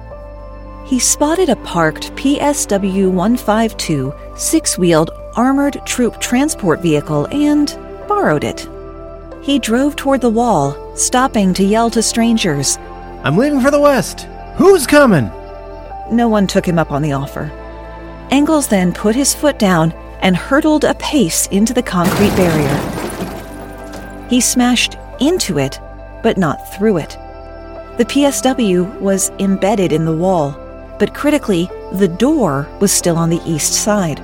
He 0.85 0.99
spotted 0.99 1.49
a 1.49 1.63
parked 1.63 2.13
PSW 2.17 3.13
152 3.13 4.13
six 4.37 4.77
wheeled 4.77 5.13
armored 5.37 5.81
troop 5.87 6.21
transport 6.21 6.83
vehicle 6.83 7.27
and 7.27 7.69
borrowed 8.09 8.43
it. 8.43 8.69
He 9.43 9.61
drove 9.61 9.95
toward 9.95 10.23
the 10.23 10.29
wall, 10.29 10.97
stopping 10.97 11.55
to 11.55 11.63
yell 11.63 11.89
to 11.91 12.03
strangers 12.03 12.79
I'm 13.25 13.39
leaving 13.39 13.63
for 13.63 13.71
the 13.71 13.81
West. 13.81 14.29
Who's 14.57 14.87
coming? 14.87 15.31
No 16.11 16.29
one 16.29 16.47
took 16.47 16.69
him 16.69 16.79
up 16.79 16.93
on 16.93 17.01
the 17.01 17.15
offer. 17.15 17.51
Engels 18.31 18.69
then 18.69 18.93
put 18.93 19.17
his 19.17 19.35
foot 19.35 19.59
down 19.59 19.93
and 20.21 20.37
hurtled 20.37 20.85
a 20.85 20.93
pace 20.97 21.47
into 21.47 21.73
the 21.73 21.83
concrete 21.83 22.37
barrier. 22.37 24.27
He 24.29 24.43
smashed 24.43 24.99
into 25.21 25.59
it, 25.59 25.81
but 26.23 26.37
not 26.37 26.71
through 26.75 26.99
it. 26.99 27.17
The 27.97 28.05
PSW 28.05 29.01
was 29.01 29.31
embedded 29.39 29.91
in 29.91 30.05
the 30.05 30.15
wall, 30.15 30.53
but 30.99 31.15
critically, 31.15 31.71
the 31.93 32.09
door 32.09 32.69
was 32.79 32.93
still 32.93 33.17
on 33.17 33.31
the 33.31 33.41
east 33.47 33.73
side. 33.73 34.21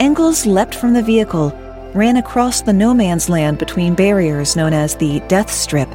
Engels 0.00 0.44
leapt 0.44 0.74
from 0.74 0.92
the 0.92 1.02
vehicle, 1.04 1.50
ran 1.94 2.16
across 2.16 2.62
the 2.62 2.72
no 2.72 2.92
man's 2.94 3.28
land 3.28 3.58
between 3.58 3.94
barriers 3.94 4.56
known 4.56 4.72
as 4.72 4.96
the 4.96 5.20
Death 5.28 5.52
Strip, 5.52 5.88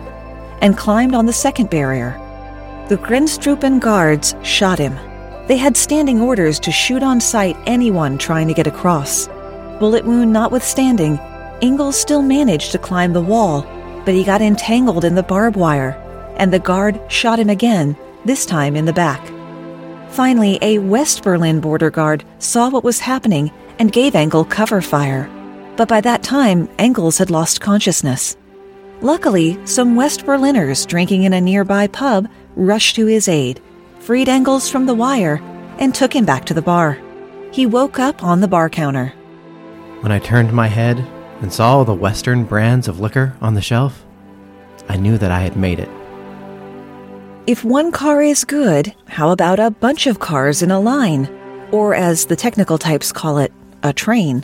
and 0.61 0.77
climbed 0.77 1.15
on 1.15 1.25
the 1.25 1.33
second 1.33 1.69
barrier. 1.69 2.17
The 2.89 2.97
Grenztruppen 2.97 3.79
guards 3.79 4.35
shot 4.41 4.79
him. 4.79 4.95
They 5.47 5.57
had 5.57 5.77
standing 5.77 6.19
orders 6.21 6.59
to 6.61 6.71
shoot 6.71 7.03
on 7.03 7.21
sight 7.21 7.55
anyone 7.65 8.17
trying 8.17 8.47
to 8.47 8.53
get 8.53 8.67
across. 8.67 9.27
Bullet 9.79 10.05
wound 10.05 10.33
notwithstanding, 10.33 11.19
Engels 11.61 11.95
still 11.95 12.21
managed 12.21 12.71
to 12.71 12.79
climb 12.79 13.13
the 13.13 13.21
wall, 13.21 13.61
but 14.05 14.15
he 14.15 14.23
got 14.23 14.41
entangled 14.41 15.05
in 15.05 15.15
the 15.15 15.23
barbed 15.23 15.55
wire 15.55 15.91
and 16.39 16.51
the 16.51 16.57
guard 16.57 16.99
shot 17.09 17.37
him 17.37 17.49
again, 17.49 17.95
this 18.25 18.45
time 18.45 18.75
in 18.75 18.85
the 18.85 18.93
back. 18.93 19.21
Finally, 20.09 20.57
a 20.63 20.79
West 20.79 21.21
Berlin 21.21 21.59
border 21.59 21.91
guard 21.91 22.23
saw 22.39 22.69
what 22.69 22.83
was 22.83 22.99
happening 22.99 23.51
and 23.77 23.91
gave 23.91 24.15
Engel 24.15 24.43
cover 24.43 24.81
fire. 24.81 25.29
But 25.77 25.87
by 25.87 26.01
that 26.01 26.23
time, 26.23 26.67
Engels 26.79 27.19
had 27.19 27.29
lost 27.29 27.61
consciousness. 27.61 28.35
Luckily, 29.01 29.59
some 29.65 29.95
West 29.95 30.25
Berliners 30.25 30.85
drinking 30.85 31.23
in 31.23 31.33
a 31.33 31.39
nearby 31.39 31.87
pub 31.87 32.27
rushed 32.59 32.95
to 32.95 33.05
his 33.05 33.27
aid, 33.27 33.61
freed 33.99 34.27
Engels 34.27 34.69
from 34.69 34.85
the 34.85 34.93
wire, 34.93 35.41
and 35.79 35.95
took 35.95 36.13
him 36.13 36.25
back 36.25 36.45
to 36.45 36.53
the 36.53 36.61
bar. 36.61 36.99
He 37.51 37.65
woke 37.65 37.97
up 37.97 38.23
on 38.23 38.41
the 38.41 38.47
bar 38.47 38.69
counter. 38.69 39.13
When 40.01 40.11
I 40.11 40.19
turned 40.19 40.53
my 40.53 40.67
head 40.67 40.99
and 41.41 41.51
saw 41.51 41.83
the 41.83 41.93
Western 41.93 42.43
brands 42.43 42.87
of 42.87 42.99
liquor 42.99 43.35
on 43.41 43.53
the 43.53 43.61
shelf, 43.61 44.05
I 44.87 44.97
knew 44.97 45.17
that 45.17 45.31
I 45.31 45.39
had 45.39 45.55
made 45.55 45.79
it. 45.79 45.89
If 47.47 47.63
one 47.63 47.91
car 47.91 48.21
is 48.21 48.43
good, 48.43 48.93
how 49.07 49.31
about 49.31 49.59
a 49.59 49.71
bunch 49.71 50.05
of 50.05 50.19
cars 50.19 50.61
in 50.61 50.69
a 50.69 50.79
line? 50.79 51.27
Or, 51.71 51.95
as 51.95 52.25
the 52.25 52.35
technical 52.35 52.77
types 52.77 53.11
call 53.11 53.37
it, 53.37 53.53
a 53.83 53.93
train. 53.93 54.43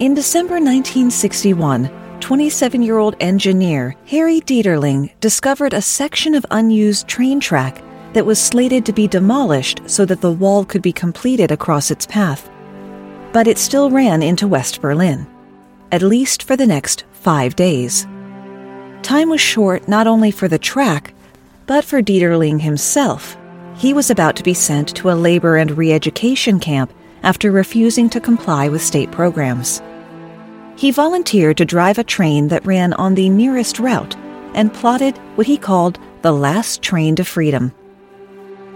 In 0.00 0.14
December 0.14 0.54
1961, 0.54 1.90
27 2.20 2.82
year 2.82 2.98
old 2.98 3.14
engineer 3.20 3.94
Harry 4.06 4.40
Dieterling 4.40 5.10
discovered 5.20 5.72
a 5.72 5.82
section 5.82 6.34
of 6.34 6.44
unused 6.50 7.06
train 7.06 7.40
track 7.40 7.82
that 8.12 8.26
was 8.26 8.40
slated 8.40 8.84
to 8.86 8.92
be 8.92 9.06
demolished 9.06 9.80
so 9.86 10.04
that 10.04 10.20
the 10.20 10.32
wall 10.32 10.64
could 10.64 10.82
be 10.82 10.92
completed 10.92 11.52
across 11.52 11.90
its 11.90 12.06
path. 12.06 12.50
But 13.32 13.46
it 13.46 13.58
still 13.58 13.90
ran 13.90 14.22
into 14.22 14.48
West 14.48 14.80
Berlin, 14.80 15.26
at 15.92 16.02
least 16.02 16.42
for 16.42 16.56
the 16.56 16.66
next 16.66 17.04
five 17.12 17.54
days. 17.54 18.04
Time 19.02 19.28
was 19.28 19.40
short 19.40 19.86
not 19.86 20.06
only 20.06 20.30
for 20.30 20.48
the 20.48 20.58
track, 20.58 21.14
but 21.66 21.84
for 21.84 22.02
Dieterling 22.02 22.60
himself, 22.60 23.36
he 23.76 23.92
was 23.92 24.10
about 24.10 24.34
to 24.36 24.42
be 24.42 24.54
sent 24.54 24.94
to 24.96 25.10
a 25.10 25.12
labor 25.12 25.56
and 25.56 25.76
re 25.78 25.92
education 25.92 26.58
camp 26.58 26.92
after 27.22 27.50
refusing 27.50 28.10
to 28.10 28.20
comply 28.20 28.68
with 28.68 28.82
state 28.82 29.10
programs. 29.12 29.80
He 30.78 30.92
volunteered 30.92 31.56
to 31.56 31.64
drive 31.64 31.98
a 31.98 32.04
train 32.04 32.46
that 32.48 32.64
ran 32.64 32.92
on 32.92 33.16
the 33.16 33.28
nearest 33.28 33.80
route 33.80 34.14
and 34.54 34.72
plotted 34.72 35.18
what 35.34 35.48
he 35.48 35.58
called 35.58 35.98
the 36.22 36.30
last 36.30 36.82
train 36.82 37.16
to 37.16 37.24
freedom. 37.24 37.72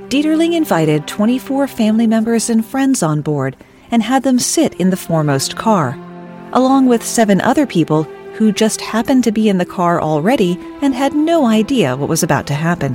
Dieterling 0.09 0.53
invited 0.53 1.07
24 1.07 1.69
family 1.69 2.09
members 2.09 2.51
and 2.51 2.67
friends 2.67 3.05
on 3.05 3.23
board 3.23 3.57
and 3.93 4.03
had 4.03 4.25
them 4.25 4.41
sit 4.41 4.75
in 4.81 4.91
the 4.91 4.97
foremost 4.97 5.55
car, 5.55 5.97
along 6.53 6.87
with 6.87 7.05
seven 7.05 7.41
other 7.41 7.67
people 7.67 8.03
who 8.35 8.51
just 8.51 8.81
happened 8.81 9.23
to 9.23 9.31
be 9.31 9.49
in 9.49 9.59
the 9.59 9.65
car 9.65 10.03
already 10.03 10.59
and 10.81 10.97
had 10.97 11.15
no 11.15 11.47
idea 11.47 11.97
what 11.97 12.09
was 12.09 12.25
about 12.25 12.49
to 12.49 12.55
happen. 12.55 12.95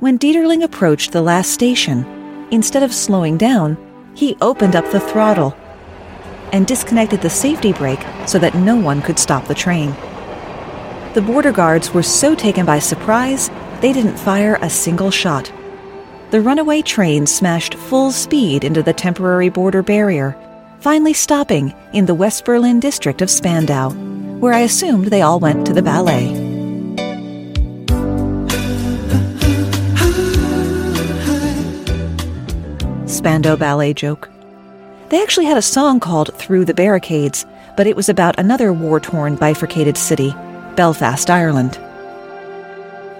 When 0.00 0.18
Dieterling 0.18 0.62
approached 0.62 1.12
the 1.12 1.22
last 1.22 1.52
station, 1.52 2.04
instead 2.50 2.82
of 2.82 2.92
slowing 2.92 3.38
down, 3.38 3.78
he 4.14 4.36
opened 4.42 4.76
up 4.76 4.90
the 4.90 5.00
throttle 5.00 5.56
and 6.52 6.66
disconnected 6.66 7.20
the 7.20 7.30
safety 7.30 7.72
brake 7.72 8.04
so 8.26 8.38
that 8.38 8.54
no 8.54 8.76
one 8.76 9.02
could 9.02 9.18
stop 9.18 9.46
the 9.46 9.54
train. 9.54 9.94
The 11.14 11.22
border 11.22 11.52
guards 11.52 11.92
were 11.92 12.02
so 12.02 12.34
taken 12.34 12.66
by 12.66 12.78
surprise, 12.78 13.50
they 13.80 13.92
didn't 13.92 14.18
fire 14.18 14.58
a 14.60 14.70
single 14.70 15.10
shot. 15.10 15.52
The 16.30 16.40
runaway 16.40 16.82
train 16.82 17.26
smashed 17.26 17.74
full 17.74 18.12
speed 18.12 18.64
into 18.64 18.82
the 18.82 18.92
temporary 18.92 19.48
border 19.48 19.82
barrier 19.82 20.36
finally 20.80 21.12
stopping 21.12 21.74
in 21.92 22.06
the 22.06 22.14
West 22.14 22.44
Berlin 22.44 22.80
district 22.80 23.20
of 23.20 23.30
Spandau, 23.30 23.90
where 24.40 24.54
I 24.54 24.60
assumed 24.60 25.06
they 25.06 25.22
all 25.22 25.38
went 25.38 25.66
to 25.66 25.74
the 25.74 25.82
ballet. 25.82 26.28
Spandau 33.06 33.56
Ballet 33.56 33.92
joke. 33.92 34.30
They 35.10 35.20
actually 35.20 35.46
had 35.46 35.56
a 35.56 35.62
song 35.62 35.98
called 35.98 36.32
Through 36.36 36.66
the 36.66 36.74
Barricades, 36.74 37.44
but 37.76 37.88
it 37.88 37.96
was 37.96 38.08
about 38.08 38.38
another 38.38 38.72
war 38.72 39.00
torn, 39.00 39.34
bifurcated 39.34 39.96
city, 39.96 40.32
Belfast, 40.76 41.28
Ireland. 41.28 41.80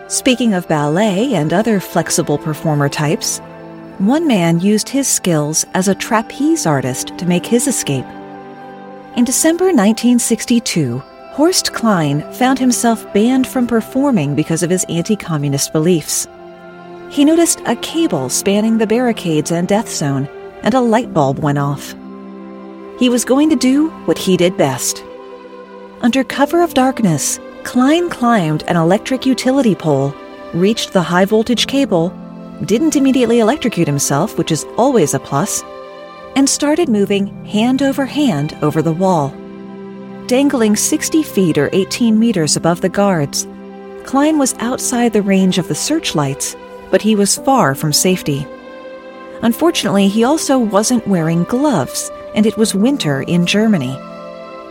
Speaking 0.06 0.54
of 0.54 0.68
ballet 0.68 1.35
and 1.35 1.52
other 1.52 1.80
flexible 1.80 2.38
performer 2.38 2.88
types, 2.88 3.40
one 3.99 4.28
man 4.28 4.61
used 4.61 4.88
his 4.88 5.09
skills 5.09 5.66
as 5.75 5.88
a 5.88 5.94
trapeze 5.97 6.64
artist 6.64 7.18
to 7.18 7.26
make 7.26 7.44
his 7.44 7.66
escape. 7.66 8.06
In 9.16 9.25
December 9.25 9.64
1962, 9.64 11.02
Horst 11.32 11.73
Klein 11.73 12.23
found 12.35 12.61
himself 12.61 13.04
banned 13.12 13.49
from 13.49 13.66
performing 13.66 14.37
because 14.37 14.62
of 14.62 14.70
his 14.70 14.87
anti 14.88 15.16
communist 15.16 15.73
beliefs. 15.73 16.28
He 17.11 17.25
noticed 17.25 17.62
a 17.66 17.75
cable 17.75 18.28
spanning 18.28 18.78
the 18.78 18.87
barricades 18.87 19.50
and 19.50 19.66
death 19.66 19.90
zone, 19.90 20.28
and 20.62 20.75
a 20.75 20.81
light 20.81 21.12
bulb 21.12 21.38
went 21.38 21.59
off. 21.59 21.95
He 22.99 23.09
was 23.09 23.25
going 23.25 23.50
to 23.50 23.57
do 23.57 23.88
what 24.05 24.19
he 24.19 24.37
did 24.37 24.57
best. 24.57 25.02
Under 26.02 26.25
cover 26.25 26.62
of 26.62 26.75
darkness, 26.75 27.38
Klein 27.64 28.09
climbed 28.11 28.62
an 28.64 28.76
electric 28.76 29.26
utility 29.26 29.75
pole, 29.75 30.14
reached 30.55 30.93
the 30.93 31.02
high 31.02 31.25
voltage 31.25 31.67
cable, 31.67 32.11
didn't 32.64 32.97
immediately 32.97 33.38
electrocute 33.40 33.87
himself, 33.87 34.37
which 34.37 34.52
is 34.52 34.67
always 34.76 35.14
a 35.14 35.19
plus, 35.19 35.62
and 36.37 36.49
started 36.49 36.88
moving 36.88 37.45
hand 37.45 37.83
over 37.83 38.07
hand 38.07 38.57
over 38.62 38.83
the 38.83 38.93
wall. 38.93 39.31
Dangling 40.26 40.76
60 40.76 41.23
feet 41.23 41.59
or 41.59 41.71
18 41.73 42.19
meters 42.19 42.57
above 42.57 42.81
the 42.81 42.88
guards, 42.88 43.47
Klein 44.05 44.38
was 44.38 44.55
outside 44.59 45.12
the 45.12 45.23
range 45.23 45.59
of 45.59 45.69
the 45.69 45.75
searchlights, 45.75 46.57
but 46.90 47.02
he 47.02 47.14
was 47.14 47.37
far 47.38 47.75
from 47.75 47.93
safety. 47.93 48.47
Unfortunately, 49.42 50.09
he 50.09 50.25
also 50.25 50.59
wasn't 50.59 51.06
wearing 51.06 51.44
gloves, 51.44 52.11
and 52.35 52.47
it 52.47 52.56
was 52.56 52.75
winter 52.75 53.23
in 53.23 53.47
Germany. 53.47 53.99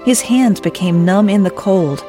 His 0.05 0.21
hands 0.21 0.59
became 0.59 1.05
numb 1.05 1.29
in 1.29 1.43
the 1.43 1.51
cold. 1.51 2.03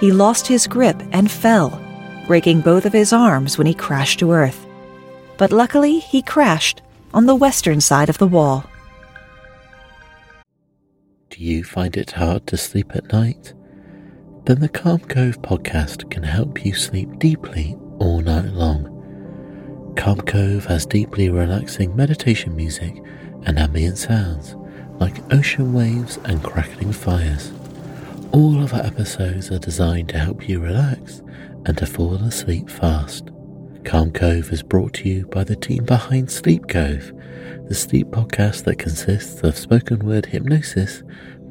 He 0.00 0.12
lost 0.12 0.46
his 0.46 0.66
grip 0.66 1.00
and 1.12 1.30
fell, 1.30 1.80
breaking 2.26 2.60
both 2.60 2.86
of 2.86 2.92
his 2.92 3.12
arms 3.12 3.58
when 3.58 3.66
he 3.66 3.74
crashed 3.74 4.18
to 4.20 4.32
earth 4.32 4.66
but 5.36 5.52
luckily 5.52 5.98
he 5.98 6.22
crashed 6.22 6.82
on 7.12 7.26
the 7.26 7.34
western 7.34 7.80
side 7.80 8.08
of 8.08 8.18
the 8.18 8.26
wall. 8.26 8.64
Do 11.30 11.42
you 11.42 11.64
find 11.64 11.96
it 11.96 12.12
hard 12.12 12.46
to 12.48 12.56
sleep 12.56 12.94
at 12.94 13.12
night? 13.12 13.54
Then 14.44 14.60
the 14.60 14.68
Calm 14.68 15.00
Cove 15.00 15.40
podcast 15.42 16.10
can 16.10 16.22
help 16.22 16.64
you 16.64 16.74
sleep 16.74 17.18
deeply 17.18 17.76
all 17.98 18.20
night 18.20 18.52
long. 18.52 18.93
Calm 19.96 20.20
Cove 20.20 20.66
has 20.66 20.86
deeply 20.86 21.30
relaxing 21.30 21.94
meditation 21.96 22.54
music 22.54 23.00
and 23.44 23.58
ambient 23.58 23.96
sounds 23.96 24.56
like 24.98 25.32
ocean 25.32 25.72
waves 25.72 26.18
and 26.24 26.42
crackling 26.42 26.92
fires. 26.92 27.52
All 28.32 28.62
of 28.62 28.74
our 28.74 28.82
episodes 28.82 29.50
are 29.50 29.58
designed 29.58 30.08
to 30.10 30.18
help 30.18 30.48
you 30.48 30.60
relax 30.60 31.22
and 31.64 31.78
to 31.78 31.86
fall 31.86 32.14
asleep 32.16 32.68
fast. 32.68 33.30
Calm 33.84 34.10
Cove 34.12 34.52
is 34.52 34.62
brought 34.62 34.94
to 34.94 35.08
you 35.08 35.26
by 35.26 35.44
the 35.44 35.56
team 35.56 35.84
behind 35.84 36.30
Sleep 36.30 36.68
Cove, 36.68 37.12
the 37.68 37.74
sleep 37.74 38.08
podcast 38.08 38.64
that 38.64 38.78
consists 38.78 39.42
of 39.42 39.56
spoken 39.56 40.00
word 40.00 40.26
hypnosis, 40.26 41.02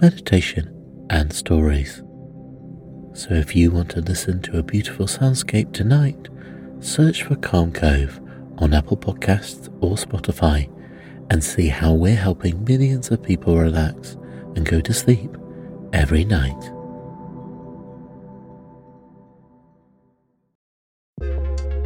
meditation, 0.01 0.69
and 1.09 1.31
stories. 1.31 2.03
So 3.13 3.33
if 3.33 3.55
you 3.55 3.71
want 3.71 3.89
to 3.91 4.01
listen 4.01 4.41
to 4.43 4.57
a 4.57 4.63
beautiful 4.63 5.05
soundscape 5.05 5.73
tonight, 5.73 6.29
search 6.79 7.23
for 7.23 7.35
Calm 7.35 7.71
Cove 7.71 8.19
on 8.57 8.73
Apple 8.73 8.97
Podcasts 8.97 9.67
or 9.81 9.95
Spotify 9.95 10.69
and 11.29 11.43
see 11.43 11.67
how 11.67 11.93
we're 11.93 12.15
helping 12.15 12.63
millions 12.63 13.11
of 13.11 13.21
people 13.21 13.57
relax 13.57 14.17
and 14.55 14.65
go 14.65 14.81
to 14.81 14.93
sleep 14.93 15.35
every 15.93 16.25
night. 16.25 16.71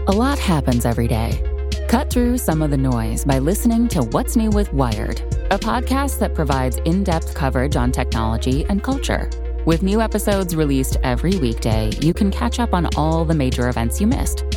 A 0.09 0.13
lot 0.13 0.39
happens 0.39 0.85
every 0.85 1.07
day 1.07 1.43
Cut 1.87 2.11
through 2.11 2.37
some 2.37 2.61
of 2.61 2.69
the 2.69 2.77
noise 2.77 3.23
by 3.23 3.39
listening 3.39 3.87
to 3.89 4.01
What's 4.01 4.35
New 4.35 4.49
with 4.49 4.73
Wired, 4.73 5.21
a 5.51 5.57
podcast 5.57 6.19
that 6.19 6.35
provides 6.35 6.75
in 6.83 7.01
depth 7.01 7.33
coverage 7.33 7.77
on 7.77 7.93
technology 7.93 8.65
and 8.65 8.83
culture. 8.83 9.29
With 9.65 9.83
new 9.83 10.01
episodes 10.01 10.53
released 10.53 10.97
every 11.01 11.37
weekday, 11.37 11.91
you 12.01 12.13
can 12.13 12.29
catch 12.29 12.59
up 12.59 12.73
on 12.73 12.89
all 12.97 13.23
the 13.23 13.33
major 13.33 13.69
events 13.69 14.01
you 14.01 14.07
missed. 14.07 14.56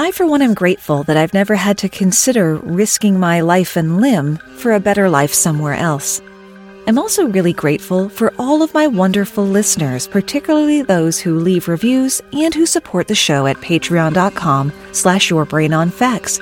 I, 0.00 0.12
for 0.12 0.26
one, 0.26 0.40
am 0.40 0.54
grateful 0.54 1.02
that 1.02 1.18
I've 1.18 1.34
never 1.34 1.54
had 1.54 1.76
to 1.78 1.88
consider 1.90 2.56
risking 2.56 3.20
my 3.20 3.42
life 3.42 3.76
and 3.76 4.00
limb 4.00 4.38
for 4.56 4.72
a 4.72 4.80
better 4.80 5.10
life 5.10 5.34
somewhere 5.34 5.74
else. 5.74 6.22
I'm 6.86 6.98
also 6.98 7.28
really 7.28 7.52
grateful 7.52 8.08
for 8.08 8.32
all 8.38 8.62
of 8.62 8.72
my 8.72 8.86
wonderful 8.86 9.44
listeners, 9.44 10.08
particularly 10.08 10.80
those 10.80 11.18
who 11.18 11.38
leave 11.38 11.68
reviews 11.68 12.22
and 12.32 12.54
who 12.54 12.64
support 12.64 13.08
the 13.08 13.14
show 13.14 13.46
at 13.46 13.58
patreon.com 13.58 14.72
slash 14.92 15.28
yourbrainonfacts, 15.28 16.40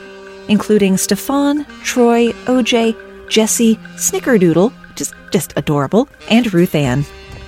including 0.48 0.96
Stefan, 0.96 1.64
Troy, 1.82 2.30
OJ, 2.46 3.28
Jesse, 3.28 3.74
Snickerdoodle, 3.96 4.72
just, 4.94 5.14
just 5.32 5.52
adorable, 5.56 6.08
and 6.30 6.54
Ruth 6.54 6.76
Ann. 6.76 7.04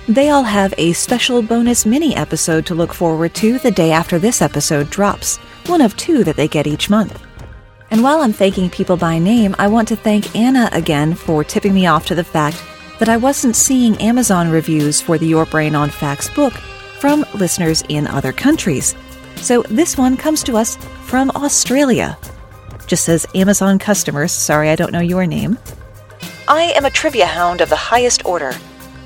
They 0.09 0.29
all 0.29 0.43
have 0.43 0.73
a 0.77 0.91
special 0.91 1.41
bonus 1.41 1.85
mini 1.85 2.13
episode 2.17 2.65
to 2.65 2.75
look 2.75 2.93
forward 2.93 3.33
to 3.35 3.59
the 3.59 3.71
day 3.71 3.93
after 3.93 4.19
this 4.19 4.41
episode 4.41 4.89
drops, 4.89 5.39
one 5.69 5.81
of 5.81 5.95
two 5.97 6.23
that 6.23 6.35
they 6.35 6.47
get 6.47 6.67
each 6.67 6.89
month. 6.89 7.21
And 7.89 8.03
while 8.03 8.21
I'm 8.21 8.33
thanking 8.33 8.69
people 8.69 8.95
by 8.95 9.19
name, 9.19 9.55
I 9.59 9.67
want 9.67 9.87
to 9.89 9.95
thank 9.95 10.35
Anna 10.35 10.69
again 10.71 11.13
for 11.13 11.43
tipping 11.43 11.73
me 11.73 11.87
off 11.87 12.05
to 12.07 12.15
the 12.15 12.23
fact 12.23 12.63
that 12.99 13.09
I 13.09 13.17
wasn't 13.17 13.55
seeing 13.55 13.97
Amazon 13.97 14.49
reviews 14.49 15.01
for 15.01 15.17
the 15.17 15.27
Your 15.27 15.45
Brain 15.45 15.75
on 15.75 15.89
Facts 15.89 16.29
book 16.29 16.53
from 16.99 17.25
listeners 17.33 17.83
in 17.89 18.07
other 18.07 18.31
countries. 18.31 18.95
So 19.37 19.63
this 19.63 19.97
one 19.97 20.17
comes 20.17 20.43
to 20.43 20.55
us 20.55 20.77
from 21.03 21.31
Australia. 21.31 22.17
Just 22.87 23.05
says 23.05 23.25
Amazon 23.33 23.79
customers, 23.79 24.31
sorry 24.31 24.69
I 24.69 24.75
don't 24.75 24.91
know 24.91 24.99
your 24.99 25.25
name. 25.25 25.57
I 26.47 26.73
am 26.75 26.85
a 26.85 26.89
trivia 26.89 27.25
hound 27.25 27.61
of 27.61 27.69
the 27.69 27.75
highest 27.75 28.25
order. 28.25 28.53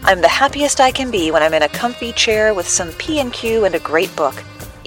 I'm 0.04 0.22
the 0.22 0.28
happiest 0.28 0.80
I 0.80 0.92
can 0.92 1.10
be 1.10 1.32
when 1.32 1.42
I'm 1.42 1.54
in 1.54 1.64
a 1.64 1.70
comfy 1.70 2.12
chair 2.12 2.54
with 2.54 2.68
some 2.68 2.92
P&Q 2.94 3.66
and 3.66 3.76
a 3.76 3.80
great 3.80 4.16
book. 4.16 4.36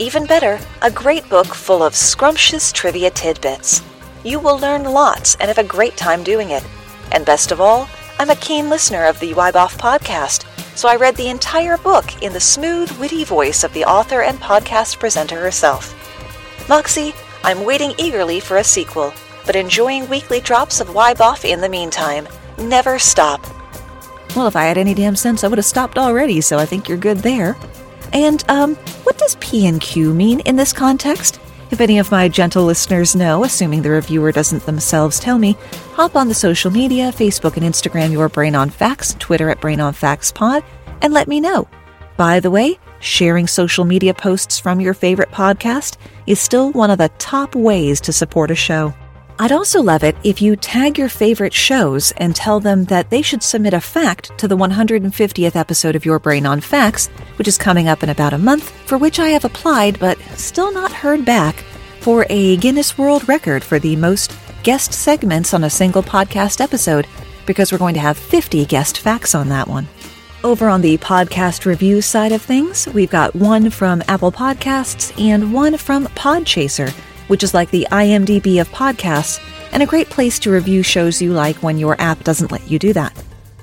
Even 0.00 0.26
better, 0.26 0.60
a 0.80 0.92
great 0.92 1.28
book 1.28 1.48
full 1.48 1.82
of 1.82 1.92
scrumptious 1.92 2.70
trivia 2.70 3.10
tidbits. 3.10 3.82
You 4.22 4.38
will 4.38 4.56
learn 4.56 4.84
lots 4.84 5.34
and 5.40 5.48
have 5.48 5.58
a 5.58 5.64
great 5.64 5.96
time 5.96 6.22
doing 6.22 6.50
it. 6.50 6.64
And 7.10 7.26
best 7.26 7.50
of 7.50 7.60
all, 7.60 7.88
I'm 8.20 8.30
a 8.30 8.36
keen 8.36 8.70
listener 8.70 9.06
of 9.06 9.18
the 9.18 9.32
Wyboff 9.32 9.76
podcast, 9.76 10.46
so 10.76 10.88
I 10.88 10.94
read 10.94 11.16
the 11.16 11.30
entire 11.30 11.76
book 11.78 12.22
in 12.22 12.32
the 12.32 12.38
smooth, 12.38 12.92
witty 12.92 13.24
voice 13.24 13.64
of 13.64 13.72
the 13.72 13.84
author 13.86 14.22
and 14.22 14.38
podcast 14.38 15.00
presenter 15.00 15.40
herself. 15.40 15.92
Moxie, 16.68 17.12
I'm 17.42 17.64
waiting 17.64 17.92
eagerly 17.98 18.38
for 18.38 18.58
a 18.58 18.64
sequel, 18.64 19.12
but 19.46 19.56
enjoying 19.56 20.08
weekly 20.08 20.38
drops 20.38 20.80
of 20.80 20.90
Wyboff 20.90 21.44
in 21.44 21.60
the 21.60 21.68
meantime. 21.68 22.28
Never 22.56 23.00
stop. 23.00 23.44
Well, 24.36 24.46
if 24.46 24.54
I 24.54 24.66
had 24.66 24.78
any 24.78 24.94
damn 24.94 25.16
sense, 25.16 25.42
I 25.42 25.48
would 25.48 25.58
have 25.58 25.64
stopped 25.64 25.98
already, 25.98 26.40
so 26.40 26.56
I 26.56 26.66
think 26.66 26.88
you're 26.88 26.98
good 26.98 27.18
there. 27.18 27.56
And, 28.12 28.44
um, 28.48 28.74
what 29.04 29.18
does 29.18 29.37
P 29.40 29.66
and 29.66 29.80
Q 29.80 30.14
mean 30.14 30.40
in 30.40 30.56
this 30.56 30.72
context? 30.72 31.40
If 31.70 31.83
any 31.83 31.98
of 31.98 32.11
my 32.11 32.28
gentle 32.28 32.64
listeners 32.64 33.14
know, 33.14 33.44
assuming 33.44 33.83
the 33.83 33.90
reviewer 33.90 34.33
doesn't 34.33 34.64
themselves 34.64 35.20
tell 35.20 35.38
me, 35.38 35.56
hop 35.92 36.16
on 36.16 36.28
the 36.28 36.35
social 36.35 36.70
media, 36.70 37.12
Facebook 37.12 37.56
and 37.59 37.64
Instagram, 37.64 38.11
your 38.11 38.30
Brain 38.30 38.54
on 38.54 38.70
Facts, 38.70 39.14
Twitter 39.18 39.50
at 39.50 39.61
Brain 39.61 39.78
on 39.78 39.92
Facts 39.92 40.33
Pod, 40.33 40.64
and 41.02 41.12
let 41.12 41.28
me 41.28 41.40
know. 41.40 41.68
By 42.16 42.40
the 42.40 42.50
way, 42.50 42.78
sharing 43.00 43.46
social 43.46 43.85
media 43.85 44.14
posts 44.14 44.59
from 44.59 44.80
your 44.80 44.94
favorite 44.94 45.30
podcast 45.30 45.98
is 46.26 46.40
still 46.40 46.72
one 46.72 46.90
of 46.90 46.98
the 46.98 47.11
top 47.18 47.54
ways 47.54 48.00
to 48.00 48.12
support 48.12 48.50
a 48.50 48.54
show. 48.54 48.94
I'd 49.40 49.53
also 49.53 49.81
love 49.81 50.03
it 50.03 50.16
if 50.24 50.42
you 50.42 50.57
tag 50.57 50.98
your 50.98 51.09
favorite 51.09 51.55
shows 51.55 52.11
and 52.16 52.35
tell 52.35 52.59
them 52.59 52.87
that 52.87 53.11
they 53.11 53.22
should 53.22 53.44
submit 53.44 53.72
a 53.72 53.81
fact 53.81 54.37
to 54.38 54.48
the 54.48 54.57
150th 54.57 55.55
episode 55.55 55.94
of 55.94 56.05
Your 56.05 56.18
Brain 56.18 56.44
on 56.44 56.61
Facts, 56.61 57.07
which 57.37 57.46
is 57.46 57.57
coming 57.57 57.87
up 57.87 58.03
in 58.03 58.09
about 58.09 58.33
a 58.33 58.38
month, 58.38 58.70
for 58.88 58.98
which 58.98 59.20
I 59.20 59.29
have 59.29 59.44
applied 59.44 60.01
but 60.01 60.18
still 60.35 60.72
not 60.72 60.90
heard 60.90 61.24
back 61.24 61.55
for 62.01 62.27
a 62.29 62.57
Guinness 62.57 62.98
World 62.98 63.29
Record 63.29 63.62
for 63.62 63.79
the 63.79 63.94
most 63.94 64.37
guest 64.64 64.92
segments 64.92 65.55
on 65.55 65.62
a 65.62 65.70
single 65.70 66.03
podcast 66.03 66.61
episode, 66.61 67.07
because 67.46 67.70
we're 67.70 67.79
going 67.79 67.94
to 67.94 68.01
have 68.01 68.18
50 68.18 68.64
guest 68.64 68.98
facts 68.98 69.37
on 69.37 69.51
that 69.51 69.68
one. 69.68 69.87
Over 70.42 70.68
on 70.68 70.81
the 70.81 70.98
podcast 70.98 71.64
review 71.64 72.03
side 72.03 72.33
of 72.33 72.42
things, 72.42 72.88
we've 72.88 73.11
got 73.11 73.37
one 73.37 73.70
from 73.70 74.03
Apple 74.09 74.33
Podcasts 74.33 75.16
and 75.20 75.53
one 75.53 75.77
from 75.77 76.07
Podchaser 76.09 76.92
which 77.28 77.42
is 77.42 77.54
like 77.54 77.70
the 77.70 77.86
IMDb 77.90 78.60
of 78.60 78.68
podcasts 78.70 79.40
and 79.72 79.82
a 79.82 79.86
great 79.86 80.10
place 80.10 80.38
to 80.40 80.50
review 80.50 80.82
shows 80.82 81.22
you 81.22 81.32
like 81.32 81.56
when 81.62 81.78
your 81.78 82.00
app 82.00 82.24
doesn't 82.24 82.52
let 82.52 82.68
you 82.68 82.78
do 82.78 82.92
that. 82.92 83.12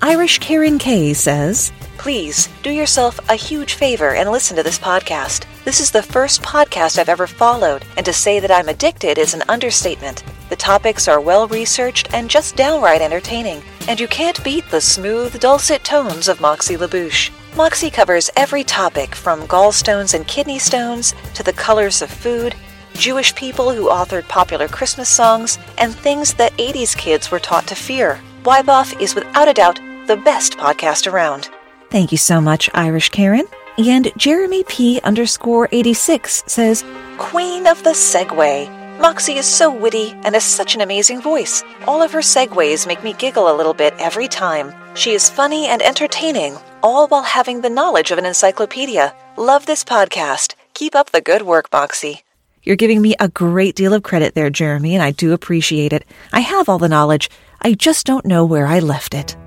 Irish 0.01 0.39
Karen 0.39 0.77
K 0.77 1.13
says, 1.13 1.71
Please 1.97 2.49
do 2.61 2.69
yourself 2.69 3.19
a 3.29 3.35
huge 3.35 3.73
favor 3.73 4.13
and 4.13 4.29
listen 4.29 4.55
to 4.57 4.63
this 4.63 4.77
podcast. 4.77 5.45
This 5.63 5.79
is 5.79 5.89
the 5.89 6.03
first 6.03 6.43
podcast 6.43 6.99
I've 6.99 7.09
ever 7.09 7.25
followed, 7.25 7.85
and 7.97 8.05
to 8.05 8.13
say 8.13 8.39
that 8.39 8.51
I'm 8.51 8.69
addicted 8.69 9.17
is 9.17 9.33
an 9.33 9.41
understatement. 9.49 10.23
The 10.49 10.55
topics 10.55 11.07
are 11.07 11.19
well 11.19 11.47
researched 11.47 12.13
and 12.13 12.29
just 12.29 12.55
downright 12.55 13.01
entertaining, 13.01 13.63
and 13.87 13.99
you 13.99 14.07
can't 14.07 14.43
beat 14.43 14.69
the 14.69 14.81
smooth, 14.81 15.39
dulcet 15.39 15.83
tones 15.83 16.27
of 16.27 16.39
Moxie 16.39 16.77
LaBouche. 16.77 17.31
Moxie 17.55 17.89
covers 17.89 18.29
every 18.35 18.63
topic 18.63 19.15
from 19.15 19.47
gallstones 19.47 20.13
and 20.13 20.27
kidney 20.27 20.59
stones 20.59 21.15
to 21.33 21.41
the 21.41 21.53
colors 21.53 22.01
of 22.03 22.11
food 22.11 22.53
Jewish 22.95 23.35
people 23.35 23.71
who 23.71 23.89
authored 23.89 24.27
popular 24.27 24.67
Christmas 24.67 25.09
songs, 25.09 25.59
and 25.77 25.93
things 25.93 26.33
that 26.35 26.53
80s 26.53 26.97
kids 26.97 27.29
were 27.29 27.39
taught 27.39 27.67
to 27.67 27.75
fear. 27.75 28.19
Wyboff 28.43 28.99
is 28.99 29.15
without 29.15 29.47
a 29.47 29.53
doubt 29.53 29.79
the 30.07 30.17
best 30.17 30.57
podcast 30.57 31.11
around. 31.11 31.49
Thank 31.89 32.11
you 32.11 32.17
so 32.17 32.41
much, 32.41 32.69
Irish 32.73 33.09
Karen. 33.09 33.45
And 33.77 34.11
Jeremy 34.17 34.63
P 34.63 35.01
underscore 35.03 35.67
86 35.71 36.43
says, 36.47 36.83
Queen 37.17 37.67
of 37.67 37.83
the 37.83 37.91
Segway. 37.91 38.69
Moxie 38.99 39.35
is 39.35 39.45
so 39.45 39.69
witty 39.69 40.11
and 40.23 40.35
has 40.35 40.45
such 40.45 40.75
an 40.75 40.81
amazing 40.81 41.21
voice. 41.21 41.63
All 41.85 42.01
of 42.01 42.13
her 42.13 42.19
segues 42.19 42.87
make 42.87 43.03
me 43.03 43.13
giggle 43.13 43.53
a 43.53 43.57
little 43.57 43.73
bit 43.73 43.93
every 43.99 44.29
time. 44.29 44.73
She 44.95 45.11
is 45.11 45.29
funny 45.29 45.67
and 45.67 45.81
entertaining, 45.81 46.57
all 46.81 47.07
while 47.07 47.23
having 47.23 47.59
the 47.59 47.69
knowledge 47.69 48.11
of 48.11 48.17
an 48.17 48.25
encyclopedia. 48.25 49.13
Love 49.35 49.65
this 49.65 49.83
podcast. 49.83 50.55
Keep 50.73 50.95
up 50.95 51.11
the 51.11 51.19
good 51.19 51.41
work, 51.41 51.67
Moxie. 51.73 52.23
You're 52.65 52.75
giving 52.75 52.99
me 52.99 53.15
a 53.19 53.29
great 53.29 53.75
deal 53.75 53.93
of 53.93 54.01
credit 54.01 54.33
there, 54.33 54.49
Jeremy, 54.49 54.95
and 54.95 55.03
I 55.03 55.11
do 55.11 55.33
appreciate 55.33 55.93
it. 55.93 56.03
I 56.33 56.39
have 56.39 56.67
all 56.67 56.79
the 56.79 56.89
knowledge. 56.89 57.29
I 57.61 57.73
just 57.73 58.07
don't 58.07 58.25
know 58.25 58.43
where 58.43 58.65
I 58.65 58.79
left 58.79 59.13
it. 59.13 59.37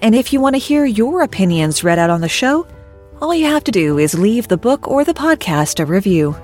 And 0.00 0.14
if 0.14 0.34
you 0.34 0.40
want 0.40 0.54
to 0.54 0.58
hear 0.58 0.84
your 0.84 1.22
opinions 1.22 1.82
read 1.82 1.98
out 1.98 2.10
on 2.10 2.20
the 2.20 2.28
show, 2.28 2.66
all 3.22 3.34
you 3.34 3.46
have 3.46 3.64
to 3.64 3.70
do 3.70 3.96
is 3.96 4.18
leave 4.18 4.48
the 4.48 4.58
book 4.58 4.86
or 4.86 5.02
the 5.02 5.14
podcast 5.14 5.80
a 5.80 5.86
review. 5.86 6.36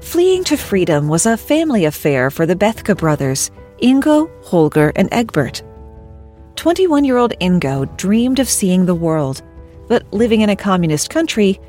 Fleeing 0.00 0.44
to 0.44 0.56
freedom 0.56 1.08
was 1.08 1.26
a 1.26 1.36
family 1.36 1.84
affair 1.84 2.30
for 2.30 2.46
the 2.46 2.56
Bethke 2.56 2.96
brothers, 2.96 3.50
Ingo, 3.82 4.30
Holger, 4.42 4.90
and 4.96 5.10
Egbert. 5.12 5.62
21 6.56 7.04
year 7.04 7.18
old 7.18 7.34
Ingo 7.40 7.94
dreamed 7.98 8.38
of 8.38 8.48
seeing 8.48 8.86
the 8.86 8.94
world, 8.94 9.42
but 9.86 10.10
living 10.14 10.40
in 10.40 10.48
a 10.48 10.56
communist 10.56 11.10
country, 11.10 11.60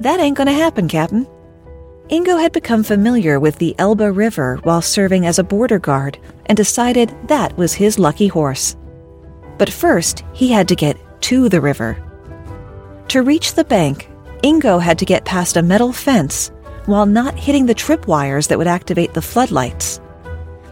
that 0.00 0.20
ain't 0.20 0.36
gonna 0.36 0.52
happen, 0.52 0.88
Captain. 0.88 1.26
Ingo 2.10 2.40
had 2.40 2.52
become 2.52 2.82
familiar 2.82 3.38
with 3.38 3.58
the 3.58 3.74
Elbe 3.78 4.16
River 4.16 4.58
while 4.62 4.80
serving 4.80 5.26
as 5.26 5.38
a 5.38 5.44
border 5.44 5.78
guard 5.78 6.18
and 6.46 6.56
decided 6.56 7.14
that 7.28 7.54
was 7.58 7.74
his 7.74 7.98
lucky 7.98 8.28
horse. 8.28 8.76
But 9.58 9.68
first, 9.68 10.24
he 10.32 10.50
had 10.50 10.68
to 10.68 10.74
get 10.74 10.96
to 11.22 11.50
the 11.50 11.60
river. 11.60 12.02
To 13.08 13.22
reach 13.22 13.52
the 13.52 13.64
bank, 13.64 14.08
Ingo 14.42 14.80
had 14.80 14.98
to 15.00 15.04
get 15.04 15.26
past 15.26 15.58
a 15.58 15.62
metal 15.62 15.92
fence 15.92 16.50
while 16.86 17.04
not 17.04 17.38
hitting 17.38 17.66
the 17.66 17.74
tripwires 17.74 18.48
that 18.48 18.56
would 18.56 18.66
activate 18.66 19.12
the 19.12 19.20
floodlights. 19.20 20.00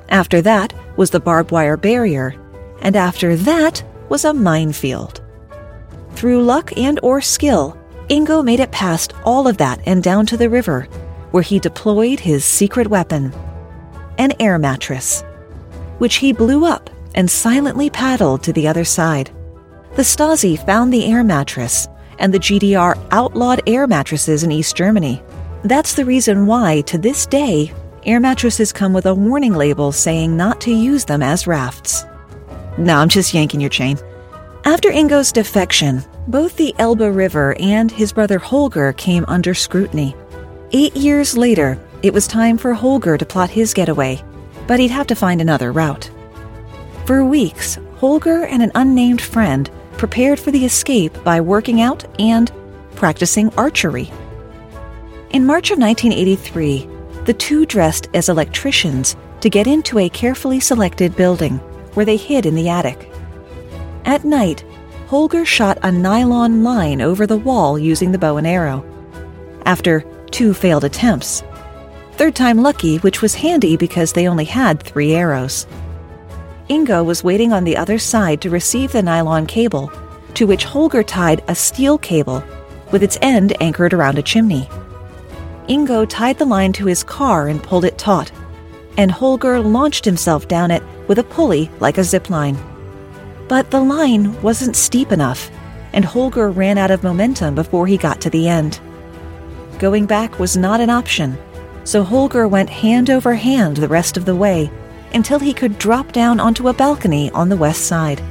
After 0.09 0.41
that 0.41 0.73
was 0.97 1.11
the 1.11 1.21
barbed 1.21 1.51
wire 1.51 1.77
barrier, 1.77 2.35
and 2.81 2.97
after 2.97 3.37
that 3.37 3.85
was 4.09 4.25
a 4.25 4.33
minefield. 4.33 5.21
Through 6.13 6.45
luck 6.45 6.75
and 6.79 6.99
or 7.03 7.21
skill, 7.21 7.77
Ingo 8.09 8.43
made 8.43 8.61
it 8.61 8.71
past 8.71 9.13
all 9.25 9.47
of 9.47 9.59
that 9.59 9.81
and 9.85 10.03
down 10.03 10.25
to 10.27 10.39
the 10.39 10.49
river 10.49 10.89
where 11.31 11.43
he 11.43 11.59
deployed 11.59 12.21
his 12.21 12.45
secret 12.45 12.89
weapon, 12.89 13.33
an 14.19 14.33
air 14.41 14.59
mattress, 14.59 15.23
which 15.99 16.17
he 16.17 16.33
blew 16.33 16.65
up 16.65 16.91
and 17.15 17.31
silently 17.31 17.91
paddled 17.91 18.43
to 18.43 18.53
the 18.53 18.69
other 18.69 18.85
side. 18.85 19.31
The 19.97 20.03
Stasi 20.03 20.65
found 20.67 20.93
the 20.93 21.07
air 21.07 21.25
mattress, 21.25 21.89
and 22.19 22.33
the 22.33 22.39
GDR 22.39 22.99
outlawed 23.11 23.63
air 23.67 23.87
mattresses 23.87 24.43
in 24.43 24.53
East 24.53 24.77
Germany. 24.77 25.23
That's 25.65 25.95
the 25.95 26.05
reason 26.05 26.47
why, 26.47 26.83
to 26.83 26.99
this 26.99 27.27
day, 27.27 27.73
air 28.05 28.21
mattresses 28.21 28.73
come 28.73 28.93
with 28.93 29.07
a 29.07 29.15
warning 29.15 29.55
label 29.55 29.93
saying 29.93 30.37
not 30.37 30.61
to 30.63 30.71
use 30.71 31.05
them 31.05 31.23
as 31.23 31.47
rafts. 31.47 32.05
No, 32.79 32.99
I'm 32.99 33.09
just 33.09 33.33
yanking 33.33 33.61
your 33.61 33.71
chain. 33.71 33.99
After 34.65 34.91
Ingo's 34.91 35.33
defection, 35.33 36.05
both 36.29 36.57
the 36.57 36.75
Elbe 36.79 37.15
River 37.15 37.57
and 37.59 37.91
his 37.91 38.13
brother 38.13 38.39
Holger 38.39 38.93
came 38.93 39.25
under 39.29 39.55
scrutiny. 39.55 40.15
Eight 40.73 40.97
years 40.97 41.37
later, 41.37 41.79
it 42.03 42.13
was 42.13 42.27
time 42.27 42.59
for 42.59 42.75
Holger 42.75 43.17
to 43.17 43.25
plot 43.25 43.51
his 43.51 43.73
getaway, 43.73 44.23
but 44.67 44.81
he'd 44.81 44.91
have 44.91 45.07
to 45.07 45.15
find 45.15 45.41
another 45.41 45.71
route. 45.71 46.11
For 47.05 47.25
weeks, 47.25 47.79
Holger 47.99 48.47
and 48.47 48.63
an 48.63 48.73
unnamed 48.75 49.21
friend 49.21 49.71
prepared 49.93 50.41
for 50.41 50.51
the 50.51 50.65
escape 50.65 51.23
by 51.23 51.41
working 51.41 51.81
out 51.81 52.05
and 52.21 52.51
practicing 52.97 53.55
archery. 53.55 54.11
In 55.31 55.47
March 55.47 55.71
of 55.71 55.79
1983, 55.79 56.89
the 57.27 57.35
two 57.35 57.65
dressed 57.65 58.09
as 58.13 58.29
electricians 58.29 59.15
to 59.43 59.49
get 59.49 59.69
into 59.69 60.01
a 60.01 60.09
carefully 60.09 60.59
selected 60.59 61.15
building 61.15 61.59
where 61.95 62.07
they 62.07 62.17
hid 62.17 62.45
in 62.45 62.57
the 62.57 62.69
attic. 62.69 63.09
At 64.05 64.25
night, 64.25 64.65
Holger 65.07 65.45
shot 65.45 65.79
a 65.83 65.93
nylon 65.93 66.65
line 66.65 67.01
over 67.01 67.25
the 67.25 67.39
wall 67.39 67.79
using 67.79 68.11
the 68.11 68.19
bow 68.19 68.37
and 68.37 68.47
arrow. 68.47 68.85
After 69.65 70.05
two 70.37 70.53
failed 70.53 70.85
attempts, 70.85 71.43
third 72.13 72.35
time 72.35 72.59
lucky, 72.59 72.99
which 72.99 73.23
was 73.23 73.35
handy 73.35 73.75
because 73.75 74.13
they 74.13 74.29
only 74.29 74.45
had 74.45 74.83
three 74.83 75.15
arrows. 75.15 75.67
Ingo 76.69 77.03
was 77.03 77.25
waiting 77.25 77.55
on 77.55 77.65
the 77.65 77.75
other 77.75 77.97
side 77.97 78.43
to 78.43 78.51
receive 78.51 78.93
the 78.93 79.03
nylon 79.03 79.47
cable, 79.47 79.91
to 80.35 80.47
which 80.47 80.65
Holger 80.65 81.03
tied 81.03 81.43
a 81.49 81.55
steel 81.55 81.97
cable 81.97 82.45
with 82.93 83.03
its 83.03 83.17
end 83.23 83.57
anchored 83.63 83.95
around 83.95 84.19
a 84.19 84.23
chimney. 84.23 84.69
Ingo 85.71 86.07
tied 86.07 86.37
the 86.37 86.45
line 86.45 86.75
to 86.75 86.85
his 86.85 87.03
car 87.03 87.49
and 87.49 87.63
pulled 87.63 87.87
it 87.87 87.97
taut, 87.97 88.31
and 88.99 89.11
Holger 89.11 89.59
launched 89.59 90.05
himself 90.05 90.47
down 90.49 90.71
it 90.71 90.83
with 91.09 91.19
a 91.19 91.25
pulley 91.25 91.71
like 91.81 91.97
a 91.97 92.05
zip 92.05 92.29
line. 92.29 92.59
But 93.49 93.71
the 93.71 93.81
line 93.81 94.39
wasn't 94.43 94.77
steep 94.77 95.13
enough, 95.13 95.51
and 95.95 96.05
Holger 96.05 96.51
ran 96.51 96.77
out 96.77 96.91
of 96.91 97.03
momentum 97.03 97.55
before 97.55 97.87
he 97.87 97.97
got 97.97 98.21
to 98.21 98.29
the 98.29 98.51
end. 98.51 98.79
Going 99.79 100.07
back 100.07 100.39
was 100.39 100.57
not 100.57 100.81
an 100.81 100.89
option, 100.89 101.37
so 101.85 102.03
Holger 102.03 102.49
went 102.49 102.71
hand 102.71 103.11
over 103.11 103.35
hand 103.35 103.77
the 103.77 103.89
rest 103.89 104.17
of 104.17 104.25
the 104.25 104.35
way 104.35 104.71
until 105.13 105.39
he 105.39 105.53
could 105.53 105.79
drop 105.79 106.13
down 106.13 106.41
onto 106.41 106.69
a 106.69 106.75
balcony 106.75 107.31
on 107.33 107.51
the 107.51 107.57
west 107.57 107.85
side. 107.85 108.23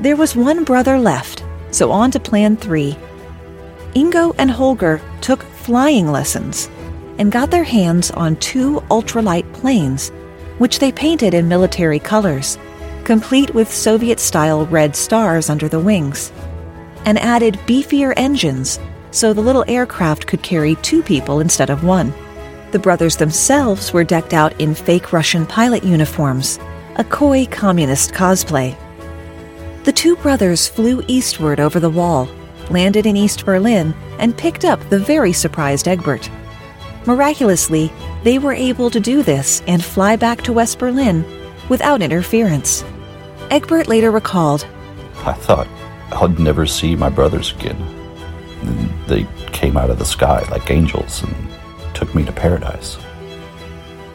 There 0.00 0.16
was 0.16 0.34
one 0.34 0.64
brother 0.64 0.98
left, 0.98 1.44
so 1.70 1.92
on 1.92 2.10
to 2.10 2.20
plan 2.20 2.56
three. 2.56 2.96
Ingo 3.94 4.34
and 4.38 4.50
Holger 4.50 5.00
took 5.20 5.42
flying 5.42 6.10
lessons 6.10 6.68
and 7.18 7.30
got 7.30 7.52
their 7.52 7.64
hands 7.64 8.10
on 8.10 8.36
two 8.36 8.80
ultralight 8.90 9.50
planes, 9.52 10.10
which 10.58 10.80
they 10.80 10.90
painted 10.90 11.32
in 11.32 11.46
military 11.46 12.00
colors, 12.00 12.58
complete 13.04 13.54
with 13.54 13.72
Soviet 13.72 14.18
style 14.18 14.66
red 14.66 14.96
stars 14.96 15.48
under 15.48 15.68
the 15.68 15.80
wings, 15.80 16.32
and 17.04 17.18
added 17.20 17.54
beefier 17.66 18.12
engines 18.16 18.80
so 19.12 19.32
the 19.32 19.40
little 19.40 19.64
aircraft 19.68 20.26
could 20.26 20.42
carry 20.42 20.74
two 20.76 21.02
people 21.02 21.38
instead 21.38 21.70
of 21.70 21.84
one. 21.84 22.12
The 22.72 22.78
brothers 22.78 23.16
themselves 23.16 23.92
were 23.92 24.02
decked 24.02 24.32
out 24.32 24.58
in 24.60 24.74
fake 24.74 25.12
Russian 25.12 25.46
pilot 25.46 25.84
uniforms, 25.84 26.58
a 26.96 27.04
coy 27.04 27.46
communist 27.46 28.12
cosplay. 28.12 28.76
The 29.84 29.92
two 29.92 30.16
brothers 30.16 30.66
flew 30.66 31.04
eastward 31.06 31.60
over 31.60 31.78
the 31.78 31.90
wall, 31.90 32.28
landed 32.70 33.06
in 33.06 33.16
East 33.16 33.44
Berlin, 33.44 33.94
and 34.18 34.36
picked 34.36 34.64
up 34.64 34.80
the 34.88 34.98
very 34.98 35.32
surprised 35.32 35.86
Egbert. 35.86 36.30
Miraculously, 37.06 37.92
they 38.22 38.38
were 38.38 38.52
able 38.52 38.88
to 38.90 39.00
do 39.00 39.22
this 39.22 39.62
and 39.66 39.84
fly 39.84 40.16
back 40.16 40.40
to 40.42 40.52
West 40.52 40.78
Berlin 40.78 41.24
without 41.68 42.00
interference. 42.02 42.84
Egbert 43.50 43.88
later 43.88 44.10
recalled 44.10 44.66
I 45.24 45.32
thought 45.32 45.68
I'd 46.12 46.38
never 46.38 46.66
see 46.66 46.96
my 46.96 47.08
brothers 47.08 47.52
again. 47.52 47.76
And 48.62 49.06
they 49.08 49.26
came 49.52 49.76
out 49.76 49.90
of 49.90 49.98
the 49.98 50.04
sky 50.04 50.46
like 50.50 50.70
angels 50.70 51.22
and 51.22 51.34
took 51.94 52.14
me 52.14 52.24
to 52.24 52.32
paradise. 52.32 52.96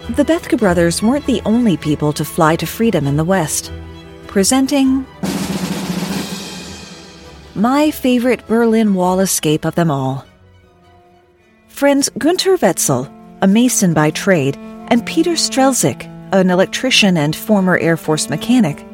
The 0.09 0.23
Bethke 0.23 0.57
brothers 0.57 1.01
weren't 1.01 1.25
the 1.25 1.41
only 1.45 1.75
people 1.75 2.13
to 2.13 2.23
fly 2.23 2.55
to 2.57 2.65
freedom 2.65 3.07
in 3.07 3.17
the 3.17 3.25
West. 3.25 3.71
Presenting 4.27 5.05
my 7.55 7.91
favorite 7.91 8.45
Berlin 8.47 8.93
Wall 8.93 9.19
escape 9.19 9.65
of 9.65 9.75
them 9.75 9.89
all. 9.89 10.25
Friends 11.67 12.09
Gunter 12.17 12.55
Wetzel, 12.55 13.11
a 13.41 13.47
mason 13.47 13.93
by 13.93 14.11
trade, 14.11 14.55
and 14.89 15.05
Peter 15.05 15.31
Strelzyk, 15.31 16.05
an 16.33 16.49
electrician 16.49 17.17
and 17.17 17.35
former 17.35 17.77
Air 17.77 17.97
Force 17.97 18.29
mechanic, 18.29 18.85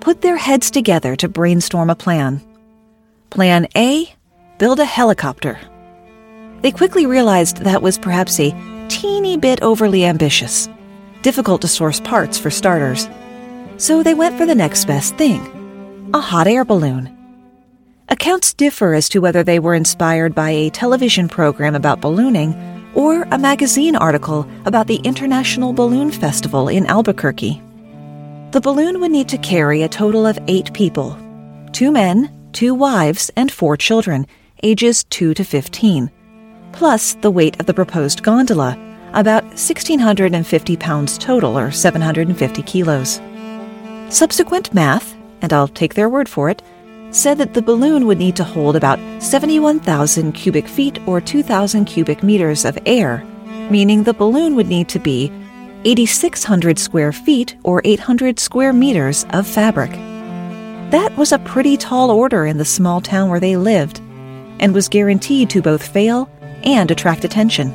put 0.00 0.20
their 0.20 0.36
heads 0.36 0.70
together 0.70 1.16
to 1.16 1.28
brainstorm 1.28 1.90
a 1.90 1.96
plan. 1.96 2.40
Plan 3.30 3.66
A 3.74 4.12
build 4.64 4.80
a 4.80 4.84
helicopter. 4.86 5.60
They 6.62 6.70
quickly 6.70 7.04
realized 7.04 7.58
that 7.58 7.82
was 7.82 7.98
perhaps 7.98 8.40
a 8.40 8.56
teeny 8.88 9.36
bit 9.36 9.60
overly 9.60 10.06
ambitious, 10.06 10.70
difficult 11.20 11.60
to 11.60 11.68
source 11.68 12.00
parts 12.00 12.38
for 12.38 12.48
starters. 12.50 13.06
So 13.76 14.02
they 14.02 14.14
went 14.14 14.38
for 14.38 14.46
the 14.46 14.54
next 14.54 14.86
best 14.86 15.16
thing 15.16 15.42
a 16.14 16.18
hot 16.18 16.46
air 16.46 16.64
balloon. 16.64 17.14
Accounts 18.08 18.54
differ 18.54 18.94
as 18.94 19.10
to 19.10 19.18
whether 19.18 19.42
they 19.42 19.58
were 19.58 19.74
inspired 19.74 20.34
by 20.34 20.48
a 20.48 20.70
television 20.70 21.28
program 21.28 21.74
about 21.74 22.00
ballooning 22.00 22.54
or 22.94 23.24
a 23.32 23.36
magazine 23.36 23.96
article 23.96 24.48
about 24.64 24.86
the 24.86 25.02
International 25.04 25.74
Balloon 25.74 26.10
Festival 26.10 26.68
in 26.68 26.86
Albuquerque. 26.86 27.60
The 28.52 28.62
balloon 28.62 28.98
would 29.00 29.10
need 29.10 29.28
to 29.28 29.36
carry 29.36 29.82
a 29.82 29.90
total 29.90 30.24
of 30.24 30.38
eight 30.48 30.72
people 30.72 31.18
two 31.72 31.92
men, 31.92 32.32
two 32.52 32.72
wives, 32.72 33.30
and 33.36 33.52
four 33.52 33.76
children, 33.76 34.26
ages 34.64 35.04
2 35.04 35.34
to 35.34 35.44
15, 35.44 36.10
plus 36.72 37.14
the 37.20 37.30
weight 37.30 37.60
of 37.60 37.66
the 37.66 37.74
proposed 37.74 38.22
gondola, 38.22 38.78
about 39.12 39.44
1,650 39.44 40.76
pounds 40.78 41.18
total, 41.18 41.56
or 41.56 41.70
750 41.70 42.62
kilos. 42.62 43.20
Subsequent 44.08 44.72
math, 44.74 45.14
and 45.42 45.52
I'll 45.52 45.68
take 45.68 45.94
their 45.94 46.08
word 46.08 46.28
for 46.28 46.48
it, 46.48 46.62
said 47.10 47.38
that 47.38 47.54
the 47.54 47.62
balloon 47.62 48.06
would 48.06 48.18
need 48.18 48.34
to 48.36 48.44
hold 48.44 48.74
about 48.74 48.98
71,000 49.22 50.32
cubic 50.32 50.66
feet 50.66 50.98
or 51.06 51.20
2,000 51.20 51.84
cubic 51.84 52.22
meters 52.22 52.64
of 52.64 52.78
air, 52.86 53.22
meaning 53.70 54.02
the 54.02 54.14
balloon 54.14 54.56
would 54.56 54.66
need 54.66 54.88
to 54.88 54.98
be 54.98 55.30
8,600 55.84 56.78
square 56.78 57.12
feet 57.12 57.56
or 57.62 57.82
800 57.84 58.40
square 58.40 58.72
meters 58.72 59.26
of 59.30 59.46
fabric. 59.46 59.92
That 60.90 61.14
was 61.16 61.32
a 61.32 61.38
pretty 61.40 61.76
tall 61.76 62.10
order 62.10 62.46
in 62.46 62.56
the 62.56 62.64
small 62.64 63.00
town 63.00 63.28
where 63.28 63.40
they 63.40 63.56
lived, 63.56 64.00
and 64.64 64.72
was 64.72 64.88
guaranteed 64.88 65.50
to 65.50 65.60
both 65.60 65.86
fail 65.86 66.26
and 66.62 66.90
attract 66.90 67.22
attention. 67.22 67.68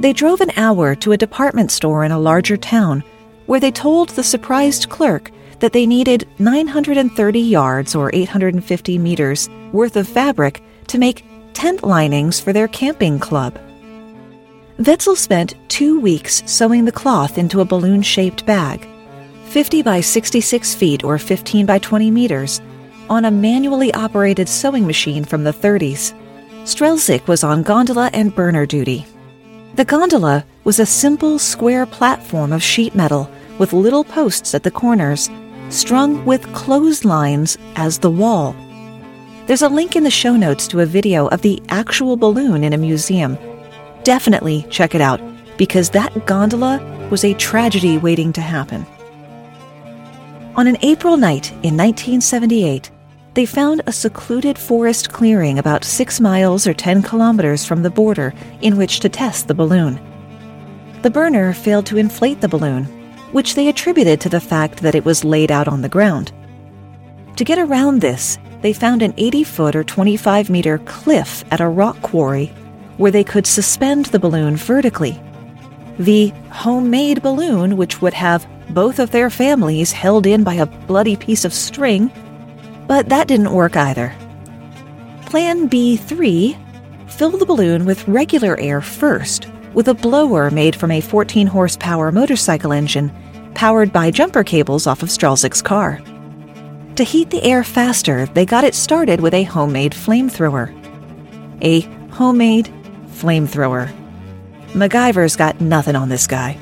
They 0.00 0.12
drove 0.12 0.40
an 0.40 0.50
hour 0.56 0.96
to 0.96 1.12
a 1.12 1.16
department 1.16 1.70
store 1.70 2.02
in 2.02 2.10
a 2.10 2.18
larger 2.18 2.56
town 2.56 3.04
where 3.46 3.60
they 3.60 3.70
told 3.70 4.08
the 4.08 4.24
surprised 4.24 4.88
clerk 4.88 5.30
that 5.60 5.72
they 5.72 5.86
needed 5.86 6.26
930 6.40 7.38
yards 7.38 7.94
or 7.94 8.10
850 8.12 8.98
meters 8.98 9.48
worth 9.70 9.94
of 9.94 10.08
fabric 10.08 10.60
to 10.88 10.98
make 10.98 11.24
tent 11.52 11.84
linings 11.84 12.40
for 12.40 12.52
their 12.52 12.66
camping 12.66 13.20
club. 13.20 13.56
Wetzel 14.80 15.14
spent 15.14 15.54
two 15.68 16.00
weeks 16.00 16.42
sewing 16.46 16.84
the 16.84 16.90
cloth 16.90 17.38
into 17.38 17.60
a 17.60 17.64
balloon 17.64 18.02
shaped 18.02 18.44
bag, 18.44 18.88
50 19.44 19.82
by 19.82 20.00
66 20.00 20.74
feet 20.74 21.04
or 21.04 21.16
15 21.16 21.64
by 21.64 21.78
20 21.78 22.10
meters, 22.10 22.60
on 23.08 23.24
a 23.24 23.30
manually 23.30 23.92
operated 23.94 24.48
sewing 24.48 24.86
machine 24.86 25.24
from 25.24 25.44
the 25.44 25.52
30s. 25.52 26.12
Strelzyk 26.64 27.26
was 27.26 27.44
on 27.44 27.62
gondola 27.62 28.10
and 28.12 28.34
burner 28.34 28.66
duty. 28.66 29.06
The 29.74 29.84
gondola 29.84 30.44
was 30.64 30.78
a 30.78 30.86
simple 30.86 31.38
square 31.38 31.84
platform 31.84 32.52
of 32.52 32.62
sheet 32.62 32.94
metal 32.94 33.30
with 33.58 33.72
little 33.72 34.04
posts 34.04 34.54
at 34.54 34.62
the 34.62 34.70
corners, 34.70 35.30
strung 35.68 36.24
with 36.24 36.52
clotheslines 36.54 37.58
as 37.76 37.98
the 37.98 38.10
wall. 38.10 38.54
There's 39.46 39.62
a 39.62 39.68
link 39.68 39.94
in 39.94 40.04
the 40.04 40.10
show 40.10 40.36
notes 40.36 40.66
to 40.68 40.80
a 40.80 40.86
video 40.86 41.26
of 41.28 41.42
the 41.42 41.62
actual 41.68 42.16
balloon 42.16 42.64
in 42.64 42.72
a 42.72 42.78
museum. 42.78 43.36
Definitely 44.02 44.66
check 44.70 44.94
it 44.94 45.00
out 45.00 45.20
because 45.58 45.90
that 45.90 46.26
gondola 46.26 46.80
was 47.10 47.24
a 47.24 47.34
tragedy 47.34 47.98
waiting 47.98 48.32
to 48.32 48.40
happen. 48.40 48.86
On 50.56 50.66
an 50.66 50.78
April 50.82 51.16
night 51.16 51.50
in 51.62 51.76
1978, 51.76 52.90
they 53.34 53.46
found 53.46 53.82
a 53.86 53.92
secluded 53.92 54.56
forest 54.56 55.12
clearing 55.12 55.58
about 55.58 55.84
six 55.84 56.20
miles 56.20 56.66
or 56.66 56.74
10 56.74 57.02
kilometers 57.02 57.64
from 57.64 57.82
the 57.82 57.90
border 57.90 58.32
in 58.62 58.76
which 58.76 59.00
to 59.00 59.08
test 59.08 59.48
the 59.48 59.54
balloon. 59.54 60.00
The 61.02 61.10
burner 61.10 61.52
failed 61.52 61.86
to 61.86 61.98
inflate 61.98 62.40
the 62.40 62.48
balloon, 62.48 62.84
which 63.32 63.56
they 63.56 63.68
attributed 63.68 64.20
to 64.20 64.28
the 64.28 64.40
fact 64.40 64.78
that 64.78 64.94
it 64.94 65.04
was 65.04 65.24
laid 65.24 65.50
out 65.50 65.68
on 65.68 65.82
the 65.82 65.88
ground. 65.88 66.32
To 67.36 67.44
get 67.44 67.58
around 67.58 68.00
this, 68.00 68.38
they 68.62 68.72
found 68.72 69.02
an 69.02 69.12
80 69.16 69.44
foot 69.44 69.76
or 69.76 69.84
25 69.84 70.48
meter 70.48 70.78
cliff 70.78 71.44
at 71.50 71.60
a 71.60 71.68
rock 71.68 72.00
quarry 72.02 72.46
where 72.96 73.10
they 73.10 73.24
could 73.24 73.46
suspend 73.46 74.06
the 74.06 74.20
balloon 74.20 74.56
vertically. 74.56 75.20
The 75.98 76.28
homemade 76.50 77.22
balloon, 77.22 77.76
which 77.76 78.00
would 78.00 78.14
have 78.14 78.46
both 78.70 79.00
of 79.00 79.10
their 79.10 79.30
families 79.30 79.92
held 79.92 80.26
in 80.26 80.44
by 80.44 80.54
a 80.54 80.66
bloody 80.66 81.16
piece 81.16 81.44
of 81.44 81.52
string, 81.52 82.10
but 82.86 83.08
that 83.08 83.28
didn't 83.28 83.52
work 83.52 83.76
either. 83.76 84.14
Plan 85.26 85.68
B3 85.68 86.60
fill 87.10 87.30
the 87.30 87.46
balloon 87.46 87.84
with 87.84 88.06
regular 88.08 88.58
air 88.58 88.80
first, 88.80 89.46
with 89.72 89.88
a 89.88 89.94
blower 89.94 90.50
made 90.50 90.74
from 90.74 90.90
a 90.90 91.00
14 91.00 91.46
horsepower 91.46 92.10
motorcycle 92.10 92.72
engine 92.72 93.12
powered 93.54 93.92
by 93.92 94.10
jumper 94.10 94.42
cables 94.42 94.86
off 94.86 95.02
of 95.02 95.08
Strelzyk's 95.08 95.62
car. 95.62 96.00
To 96.96 97.04
heat 97.04 97.30
the 97.30 97.42
air 97.42 97.64
faster, 97.64 98.26
they 98.26 98.44
got 98.46 98.64
it 98.64 98.74
started 98.74 99.20
with 99.20 99.34
a 99.34 99.44
homemade 99.44 99.92
flamethrower. 99.92 100.72
A 101.62 101.80
homemade 102.12 102.72
flamethrower. 103.08 103.92
MacGyver's 104.72 105.36
got 105.36 105.60
nothing 105.60 105.96
on 105.96 106.08
this 106.08 106.26
guy. 106.26 106.58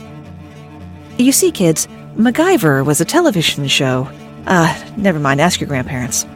You 1.18 1.32
see, 1.32 1.50
kids, 1.50 1.86
MacGyver 2.16 2.84
was 2.84 3.00
a 3.00 3.06
television 3.06 3.68
show. 3.68 4.08
Ah, 4.46 4.76
uh, 4.76 4.90
never 4.96 5.18
mind, 5.18 5.40
ask 5.40 5.60
your 5.60 5.68
grandparents. 5.68 6.26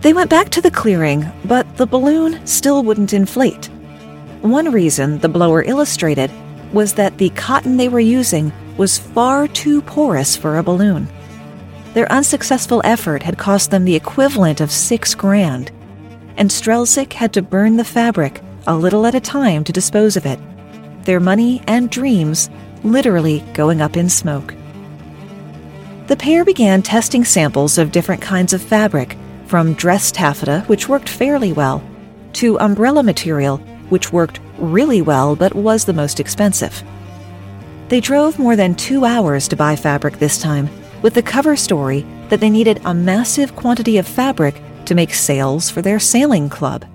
They 0.00 0.12
went 0.12 0.30
back 0.30 0.50
to 0.50 0.60
the 0.60 0.70
clearing, 0.70 1.26
but 1.44 1.76
the 1.76 1.86
balloon 1.86 2.44
still 2.46 2.82
wouldn't 2.82 3.12
inflate. 3.12 3.66
One 4.42 4.70
reason 4.70 5.18
the 5.18 5.28
blower 5.28 5.62
illustrated 5.62 6.30
was 6.72 6.94
that 6.94 7.18
the 7.18 7.30
cotton 7.30 7.76
they 7.76 7.88
were 7.88 8.00
using 8.00 8.52
was 8.76 8.98
far 8.98 9.48
too 9.48 9.82
porous 9.82 10.36
for 10.36 10.58
a 10.58 10.62
balloon. 10.62 11.08
Their 11.94 12.10
unsuccessful 12.12 12.80
effort 12.84 13.22
had 13.22 13.38
cost 13.38 13.70
them 13.70 13.84
the 13.84 13.96
equivalent 13.96 14.60
of 14.60 14.70
six 14.70 15.14
grand, 15.14 15.72
and 16.36 16.50
Strelzyk 16.50 17.12
had 17.12 17.32
to 17.32 17.42
burn 17.42 17.76
the 17.76 17.84
fabric 17.84 18.40
a 18.66 18.76
little 18.76 19.06
at 19.06 19.14
a 19.14 19.20
time 19.20 19.64
to 19.64 19.72
dispose 19.72 20.16
of 20.16 20.26
it, 20.26 20.38
their 21.04 21.18
money 21.18 21.62
and 21.66 21.90
dreams 21.90 22.50
literally 22.84 23.40
going 23.54 23.80
up 23.80 23.96
in 23.96 24.08
smoke. 24.08 24.54
The 26.08 26.16
pair 26.16 26.42
began 26.42 26.80
testing 26.80 27.22
samples 27.22 27.76
of 27.76 27.92
different 27.92 28.22
kinds 28.22 28.54
of 28.54 28.62
fabric, 28.62 29.18
from 29.44 29.74
dress 29.74 30.10
taffeta, 30.10 30.64
which 30.66 30.88
worked 30.88 31.06
fairly 31.06 31.52
well, 31.52 31.82
to 32.32 32.58
umbrella 32.60 33.02
material, 33.02 33.58
which 33.90 34.10
worked 34.10 34.40
really 34.56 35.02
well 35.02 35.36
but 35.36 35.54
was 35.54 35.84
the 35.84 35.92
most 35.92 36.18
expensive. 36.18 36.82
They 37.90 38.00
drove 38.00 38.38
more 38.38 38.56
than 38.56 38.74
two 38.74 39.04
hours 39.04 39.48
to 39.48 39.56
buy 39.56 39.76
fabric 39.76 40.18
this 40.18 40.38
time, 40.38 40.70
with 41.02 41.12
the 41.12 41.22
cover 41.22 41.56
story 41.56 42.06
that 42.30 42.40
they 42.40 42.48
needed 42.48 42.80
a 42.86 42.94
massive 42.94 43.54
quantity 43.54 43.98
of 43.98 44.08
fabric 44.08 44.62
to 44.86 44.94
make 44.94 45.12
sails 45.12 45.68
for 45.68 45.82
their 45.82 45.98
sailing 45.98 46.48
club. 46.48 46.86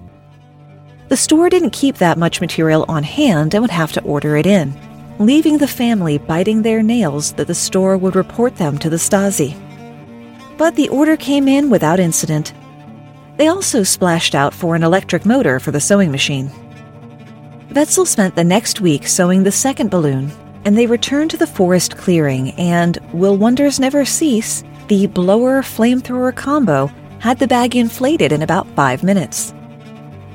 The 1.10 1.18
store 1.18 1.52
didn't 1.52 1.70
keep 1.70 1.98
that 1.98 2.18
much 2.18 2.42
material 2.42 2.84
on 2.88 3.04
hand 3.04 3.54
and 3.54 3.62
would 3.62 3.70
have 3.70 3.92
to 3.92 4.02
order 4.02 4.38
it 4.38 4.48
in, 4.48 4.74
leaving 5.20 5.58
the 5.58 5.68
family 5.68 6.18
biting 6.18 6.62
their 6.62 6.84
nails 6.84 7.34
that 7.34 7.48
the 7.48 7.56
store 7.56 7.98
would 7.98 8.16
report 8.16 8.56
them 8.56 8.78
to 8.78 8.90
the 8.90 8.98
Stasi. 8.98 9.56
But 10.58 10.76
the 10.76 10.90
order 10.90 11.18
came 11.18 11.48
in 11.48 11.70
without 11.70 12.00
incident. 12.00 12.54
They 13.38 13.48
also 13.48 13.84
splashed 13.84 14.36
out 14.36 14.54
for 14.54 14.76
an 14.76 14.84
electric 14.84 15.26
motor 15.26 15.60
for 15.60 15.72
the 15.72 15.82
sewing 15.82 16.12
machine. 16.12 16.52
Wetzel 17.74 18.06
spent 18.06 18.36
the 18.36 18.44
next 18.44 18.82
week 18.82 19.08
sewing 19.08 19.44
the 19.44 19.52
second 19.52 19.90
balloon 19.90 20.32
and 20.66 20.78
they 20.78 20.88
returned 20.88 21.32
to 21.32 21.38
the 21.38 21.48
forest 21.48 21.98
clearing, 21.98 22.52
and 22.52 22.98
will 23.12 23.38
wonders 23.38 23.80
never 23.80 24.06
cease, 24.06 24.64
the 24.88 25.08
blower 25.08 25.62
flamethrower 25.62 26.36
combo 26.36 26.88
had 27.20 27.40
the 27.40 27.48
bag 27.48 27.76
inflated 27.76 28.32
in 28.32 28.42
about 28.42 28.68
five 28.76 29.04
minutes. 29.04 29.54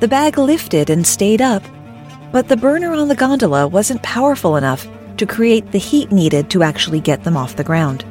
The 0.00 0.08
bag 0.08 0.38
lifted 0.38 0.90
and 0.90 1.06
stayed 1.06 1.40
up, 1.40 1.62
but 2.32 2.48
the 2.48 2.56
burner 2.56 2.92
on 2.92 3.08
the 3.08 3.14
gondola 3.14 3.66
wasn't 3.66 4.02
powerful 4.02 4.56
enough 4.56 4.86
to 5.16 5.26
create 5.26 5.72
the 5.72 5.78
heat 5.78 6.12
needed 6.12 6.50
to 6.50 6.62
actually 6.62 7.00
get 7.00 7.24
them 7.24 7.36
off 7.36 7.56
the 7.56 7.64
ground. 7.64 8.04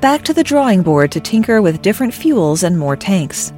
Back 0.00 0.22
to 0.24 0.34
the 0.34 0.44
drawing 0.44 0.82
board 0.82 1.12
to 1.12 1.20
tinker 1.20 1.62
with 1.62 1.82
different 1.82 2.12
fuels 2.12 2.62
and 2.62 2.78
more 2.78 2.96
tanks. 2.96 3.52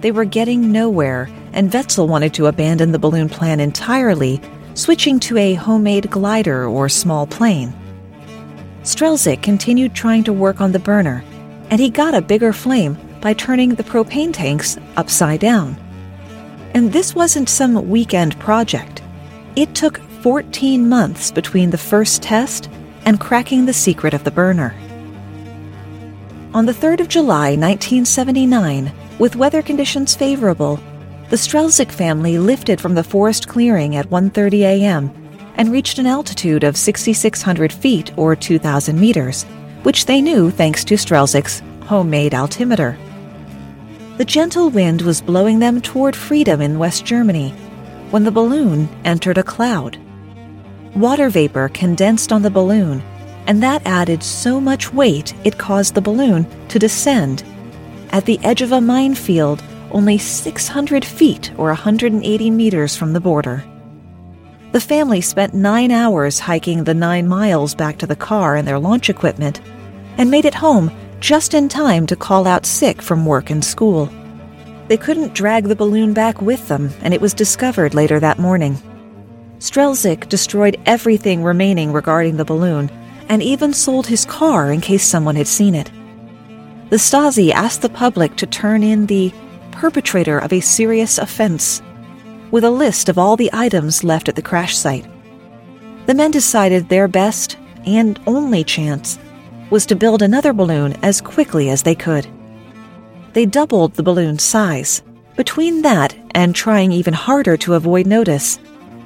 They 0.00 0.12
were 0.12 0.24
getting 0.24 0.72
nowhere, 0.72 1.28
and 1.52 1.72
Wetzel 1.72 2.08
wanted 2.08 2.34
to 2.34 2.46
abandon 2.46 2.92
the 2.92 2.98
balloon 2.98 3.28
plan 3.28 3.60
entirely 3.60 4.40
switching 4.74 5.18
to 5.20 5.36
a 5.36 5.54
homemade 5.54 6.10
glider 6.10 6.66
or 6.66 6.88
small 6.88 7.26
plane. 7.26 7.72
Strelzyk 8.82 9.42
continued 9.42 9.94
trying 9.94 10.24
to 10.24 10.32
work 10.32 10.60
on 10.60 10.72
the 10.72 10.78
burner, 10.78 11.22
and 11.70 11.80
he 11.80 11.90
got 11.90 12.14
a 12.14 12.22
bigger 12.22 12.52
flame 12.52 12.96
by 13.20 13.34
turning 13.34 13.74
the 13.74 13.84
propane 13.84 14.32
tanks 14.32 14.78
upside 14.96 15.40
down. 15.40 15.76
And 16.74 16.92
this 16.92 17.14
wasn't 17.14 17.48
some 17.48 17.90
weekend 17.90 18.38
project. 18.38 19.02
It 19.56 19.74
took 19.74 19.98
14 20.22 20.88
months 20.88 21.32
between 21.32 21.70
the 21.70 21.78
first 21.78 22.22
test 22.22 22.70
and 23.04 23.18
cracking 23.18 23.66
the 23.66 23.72
secret 23.72 24.14
of 24.14 24.24
the 24.24 24.30
burner. 24.30 24.74
On 26.54 26.66
the 26.66 26.72
3rd 26.72 27.00
of 27.00 27.08
July 27.08 27.56
1979, 27.56 28.92
with 29.18 29.36
weather 29.36 29.62
conditions 29.62 30.14
favorable, 30.14 30.80
the 31.28 31.36
Strelzyk 31.36 31.92
family 31.92 32.38
lifted 32.38 32.80
from 32.80 32.94
the 32.94 33.04
forest 33.04 33.46
clearing 33.46 33.96
at 33.96 34.10
1:30 34.10 34.62
a.m. 34.62 35.10
and 35.56 35.70
reached 35.70 35.98
an 35.98 36.06
altitude 36.06 36.64
of 36.64 36.76
6600 36.76 37.72
feet 37.72 38.12
or 38.16 38.34
2000 38.34 38.98
meters, 38.98 39.44
which 39.84 40.06
they 40.06 40.20
knew 40.20 40.50
thanks 40.50 40.84
to 40.84 40.94
Strelzyk's 40.94 41.62
homemade 41.86 42.34
altimeter. 42.34 42.98
The 44.20 44.26
gentle 44.26 44.68
wind 44.68 45.00
was 45.00 45.22
blowing 45.22 45.60
them 45.60 45.80
toward 45.80 46.14
freedom 46.14 46.60
in 46.60 46.78
West 46.78 47.06
Germany 47.06 47.52
when 48.10 48.24
the 48.24 48.30
balloon 48.30 48.86
entered 49.02 49.38
a 49.38 49.42
cloud. 49.42 49.96
Water 50.94 51.30
vapor 51.30 51.70
condensed 51.70 52.30
on 52.30 52.42
the 52.42 52.50
balloon, 52.50 53.00
and 53.46 53.62
that 53.62 53.80
added 53.86 54.22
so 54.22 54.60
much 54.60 54.92
weight 54.92 55.32
it 55.44 55.56
caused 55.56 55.94
the 55.94 56.02
balloon 56.02 56.46
to 56.68 56.78
descend. 56.78 57.44
At 58.10 58.26
the 58.26 58.38
edge 58.44 58.60
of 58.60 58.72
a 58.72 58.80
minefield, 58.82 59.62
only 59.90 60.18
600 60.18 61.02
feet 61.02 61.50
or 61.56 61.68
180 61.68 62.50
meters 62.50 62.94
from 62.94 63.14
the 63.14 63.20
border. 63.20 63.64
The 64.72 64.82
family 64.82 65.22
spent 65.22 65.54
nine 65.54 65.90
hours 65.90 66.40
hiking 66.40 66.84
the 66.84 66.92
nine 66.92 67.26
miles 67.26 67.74
back 67.74 67.96
to 68.00 68.06
the 68.06 68.16
car 68.16 68.56
and 68.56 68.68
their 68.68 68.78
launch 68.78 69.08
equipment, 69.08 69.62
and 70.18 70.30
made 70.30 70.44
it 70.44 70.56
home 70.56 70.90
just 71.20 71.52
in 71.52 71.68
time 71.68 72.06
to 72.06 72.16
call 72.16 72.46
out 72.46 72.66
sick 72.66 73.02
from 73.02 73.26
work 73.26 73.50
and 73.50 73.64
school. 73.64 74.10
They 74.88 74.96
couldn't 74.96 75.34
drag 75.34 75.64
the 75.64 75.76
balloon 75.76 76.14
back 76.14 76.40
with 76.40 76.66
them, 76.66 76.90
and 77.02 77.14
it 77.14 77.20
was 77.20 77.34
discovered 77.34 77.94
later 77.94 78.18
that 78.18 78.38
morning. 78.38 78.76
Strelzyk 79.58 80.28
destroyed 80.28 80.80
everything 80.86 81.44
remaining 81.44 81.92
regarding 81.92 82.38
the 82.38 82.44
balloon, 82.44 82.90
and 83.28 83.42
even 83.42 83.72
sold 83.72 84.06
his 84.06 84.24
car 84.24 84.72
in 84.72 84.80
case 84.80 85.04
someone 85.04 85.36
had 85.36 85.46
seen 85.46 85.74
it. 85.74 85.92
The 86.88 86.96
Stasi 86.96 87.52
asked 87.52 87.82
the 87.82 87.88
public 87.88 88.34
to 88.36 88.46
turn 88.46 88.82
in 88.82 89.06
the 89.06 89.32
perpetrator 89.70 90.38
of 90.38 90.52
a 90.52 90.60
serious 90.60 91.18
offense, 91.18 91.82
with 92.50 92.64
a 92.64 92.70
list 92.70 93.08
of 93.08 93.18
all 93.18 93.36
the 93.36 93.50
items 93.52 94.02
left 94.02 94.28
at 94.28 94.34
the 94.34 94.42
crash 94.42 94.76
site. 94.76 95.06
The 96.06 96.14
men 96.14 96.32
decided 96.32 96.88
their 96.88 97.06
best 97.06 97.56
and 97.86 98.18
only 98.26 98.64
chance 98.64 99.18
was 99.70 99.86
to 99.86 99.96
build 99.96 100.20
another 100.22 100.52
balloon 100.52 100.92
as 101.02 101.20
quickly 101.20 101.70
as 101.70 101.82
they 101.82 101.94
could. 101.94 102.26
They 103.32 103.46
doubled 103.46 103.94
the 103.94 104.02
balloon's 104.02 104.42
size. 104.42 105.02
Between 105.36 105.82
that 105.82 106.14
and 106.34 106.54
trying 106.54 106.92
even 106.92 107.14
harder 107.14 107.56
to 107.58 107.74
avoid 107.74 108.06
notice, 108.06 108.58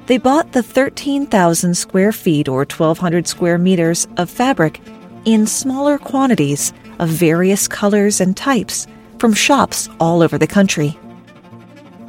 they 0.07 0.17
bought 0.17 0.51
the 0.51 0.63
13,000 0.63 1.75
square 1.75 2.11
feet 2.11 2.47
or 2.47 2.59
1,200 2.59 3.27
square 3.27 3.57
meters 3.57 4.07
of 4.17 4.29
fabric 4.29 4.81
in 5.25 5.47
smaller 5.47 5.97
quantities 5.97 6.73
of 6.99 7.09
various 7.09 7.67
colors 7.67 8.21
and 8.21 8.35
types 8.37 8.87
from 9.19 9.33
shops 9.33 9.89
all 9.99 10.21
over 10.21 10.37
the 10.37 10.47
country. 10.47 10.97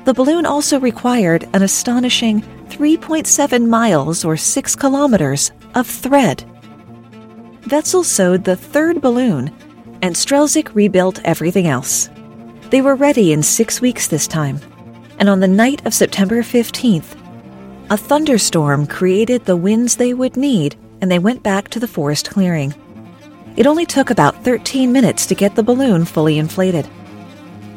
The 0.05 0.14
balloon 0.14 0.47
also 0.47 0.79
required 0.79 1.49
an 1.53 1.62
astonishing 1.62 2.42
3.7 2.69 3.69
miles 3.69 4.25
or 4.25 4.37
6 4.37 4.77
kilometers 4.77 5.53
of 5.75 5.87
thread. 5.87 6.45
Wetzel 7.70 8.05
sewed 8.05 8.44
the 8.44 8.55
third 8.55 9.00
balloon, 9.00 9.50
and 10.00 10.14
Strelzyk 10.14 10.72
rebuilt 10.74 11.20
everything 11.24 11.66
else. 11.66 12.09
They 12.70 12.81
were 12.81 12.94
ready 12.94 13.33
in 13.33 13.42
six 13.42 13.81
weeks 13.81 14.07
this 14.07 14.29
time, 14.29 14.61
and 15.18 15.29
on 15.29 15.40
the 15.40 15.48
night 15.48 15.85
of 15.85 15.92
September 15.92 16.42
15th, 16.42 17.16
a 17.90 17.96
thunderstorm 17.96 18.87
created 18.87 19.44
the 19.44 19.57
winds 19.57 19.96
they 19.96 20.14
would 20.14 20.37
need, 20.37 20.76
and 21.00 21.11
they 21.11 21.18
went 21.18 21.42
back 21.42 21.68
to 21.70 21.81
the 21.81 21.88
forest 21.88 22.31
clearing. 22.31 22.72
It 23.57 23.66
only 23.66 23.85
took 23.85 24.11
about 24.11 24.44
13 24.44 24.92
minutes 24.92 25.26
to 25.26 25.35
get 25.35 25.57
the 25.57 25.62
balloon 25.64 26.05
fully 26.05 26.38
inflated. 26.38 26.88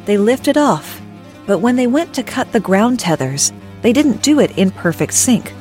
They 0.06 0.18
lifted 0.18 0.58
off, 0.58 1.02
but 1.48 1.60
when 1.60 1.78
they 1.78 1.88
went 1.88 2.14
to 2.14 2.24
cut 2.24 2.52
the 2.52 2.60
ground 2.60 3.00
tethers, 3.00 3.52
they 3.82 3.94
didn't 3.94 4.22
do 4.22 4.40
it 4.40 4.56
in 4.56 4.70
perfect 4.70 5.16
sync. 5.16 5.52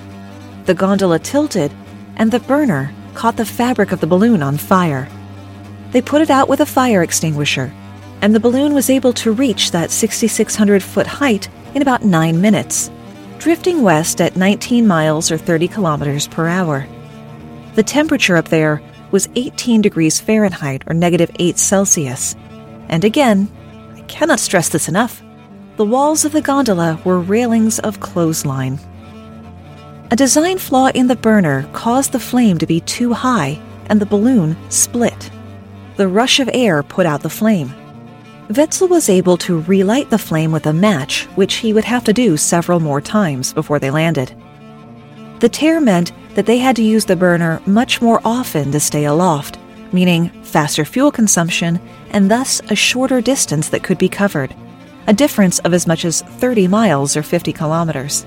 The 0.67 0.75
gondola 0.75 1.19
tilted, 1.19 1.73
and 2.17 2.31
the 2.31 2.41
burner 2.41 2.93
caught 3.19 3.37
the 3.37 3.45
fabric 3.45 3.91
of 3.91 3.99
the 3.99 4.07
balloon 4.07 4.45
on 4.45 4.57
fire. 4.57 5.09
They 5.91 6.01
put 6.01 6.23
it 6.23 6.31
out 6.31 6.49
with 6.49 6.61
a 6.61 6.67
fire 6.67 7.03
extinguisher, 7.03 7.75
and 8.23 8.33
the 8.33 8.39
balloon 8.39 8.75
was 8.75 8.89
able 8.89 9.13
to 9.15 9.33
reach 9.33 9.73
that 9.73 9.91
6,600 9.91 10.81
foot 10.85 11.09
height 11.09 11.49
in 11.75 11.83
about 11.83 12.05
nine 12.05 12.41
minutes, 12.41 12.93
drifting 13.39 13.83
west 13.83 14.21
at 14.21 14.37
19 14.37 14.87
miles 14.87 15.33
or 15.33 15.37
30 15.37 15.67
kilometers 15.67 16.29
per 16.29 16.47
hour. 16.47 16.87
The 17.75 17.83
temperature 17.83 18.37
up 18.37 18.51
there 18.51 18.81
was 19.11 19.29
18 19.35 19.83
degrees 19.83 20.21
Fahrenheit 20.21 20.85
or 20.87 20.95
negative 20.95 21.33
8 21.41 21.59
Celsius. 21.59 22.37
And 22.89 23.05
again, 23.05 23.49
I 23.97 24.03
cannot 24.03 24.39
stress 24.39 24.69
this 24.69 24.89
enough, 24.89 25.25
the 25.77 25.85
walls 25.85 26.25
of 26.25 26.31
the 26.33 26.41
gondola 26.41 27.01
were 27.05 27.21
railings 27.21 27.79
of 27.81 28.01
clothesline. 28.01 28.79
A 30.11 30.17
design 30.17 30.57
flaw 30.57 30.89
in 30.95 31.07
the 31.07 31.17
burner 31.17 31.69
caused 31.75 32.13
the 32.13 32.21
flame 32.21 32.57
to 32.59 32.67
be 32.67 32.81
too 32.81 33.13
high 33.13 33.61
and 33.91 34.01
the 34.01 34.07
balloon 34.07 34.57
split. 34.71 35.31
The 35.97 36.09
rush 36.09 36.41
of 36.41 36.49
air 36.55 36.83
put 36.83 37.05
out 37.05 37.21
the 37.21 37.29
flame. 37.29 37.75
Wetzel 38.49 38.89
was 38.89 39.11
able 39.11 39.37
to 39.37 39.61
relight 39.61 40.09
the 40.09 40.17
flame 40.17 40.51
with 40.51 40.65
a 40.65 40.73
match, 40.73 41.25
which 41.35 41.57
he 41.57 41.75
would 41.75 41.85
have 41.85 42.05
to 42.05 42.15
do 42.15 42.39
several 42.39 42.81
more 42.81 43.03
times 43.03 43.53
before 43.53 43.79
they 43.79 43.91
landed. 43.91 44.35
The 45.41 45.51
tear 45.51 45.79
meant 45.79 46.13
that 46.37 46.47
they 46.47 46.57
had 46.57 46.77
to 46.77 46.83
use 46.83 47.05
the 47.05 47.15
burner 47.15 47.61
much 47.67 48.01
more 48.01 48.23
often 48.25 48.73
to 48.73 48.81
stay 48.81 49.05
aloft, 49.05 49.59
meaning 49.93 50.31
faster 50.43 50.87
fuel 50.87 51.13
consumption 51.13 51.79
and 52.13 52.31
thus 52.31 52.63
a 52.71 52.75
shorter 52.75 53.21
distance 53.21 53.69
that 53.69 53.83
could 53.83 53.99
be 53.99 54.09
covered, 54.09 54.55
a 55.07 55.13
difference 55.13 55.59
of 55.59 55.75
as 55.75 55.87
much 55.87 56.07
as 56.07 56.23
30 56.23 56.67
miles 56.67 57.15
or 57.15 57.23
50 57.23 57.53
kilometers. 57.53 58.25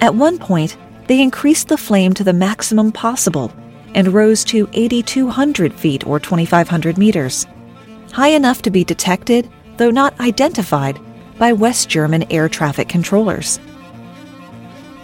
At 0.00 0.14
one 0.14 0.38
point, 0.38 0.76
they 1.08 1.20
increased 1.20 1.68
the 1.68 1.76
flame 1.76 2.12
to 2.14 2.24
the 2.24 2.32
maximum 2.32 2.92
possible 2.92 3.52
and 3.94 4.08
rose 4.08 4.44
to 4.44 4.68
8,200 4.72 5.72
feet 5.72 6.06
or 6.06 6.20
2,500 6.20 6.98
meters, 6.98 7.46
high 8.12 8.28
enough 8.28 8.62
to 8.62 8.70
be 8.70 8.84
detected, 8.84 9.50
though 9.76 9.90
not 9.90 10.18
identified, 10.20 10.98
by 11.38 11.52
West 11.52 11.88
German 11.88 12.30
air 12.30 12.48
traffic 12.48 12.88
controllers. 12.88 13.58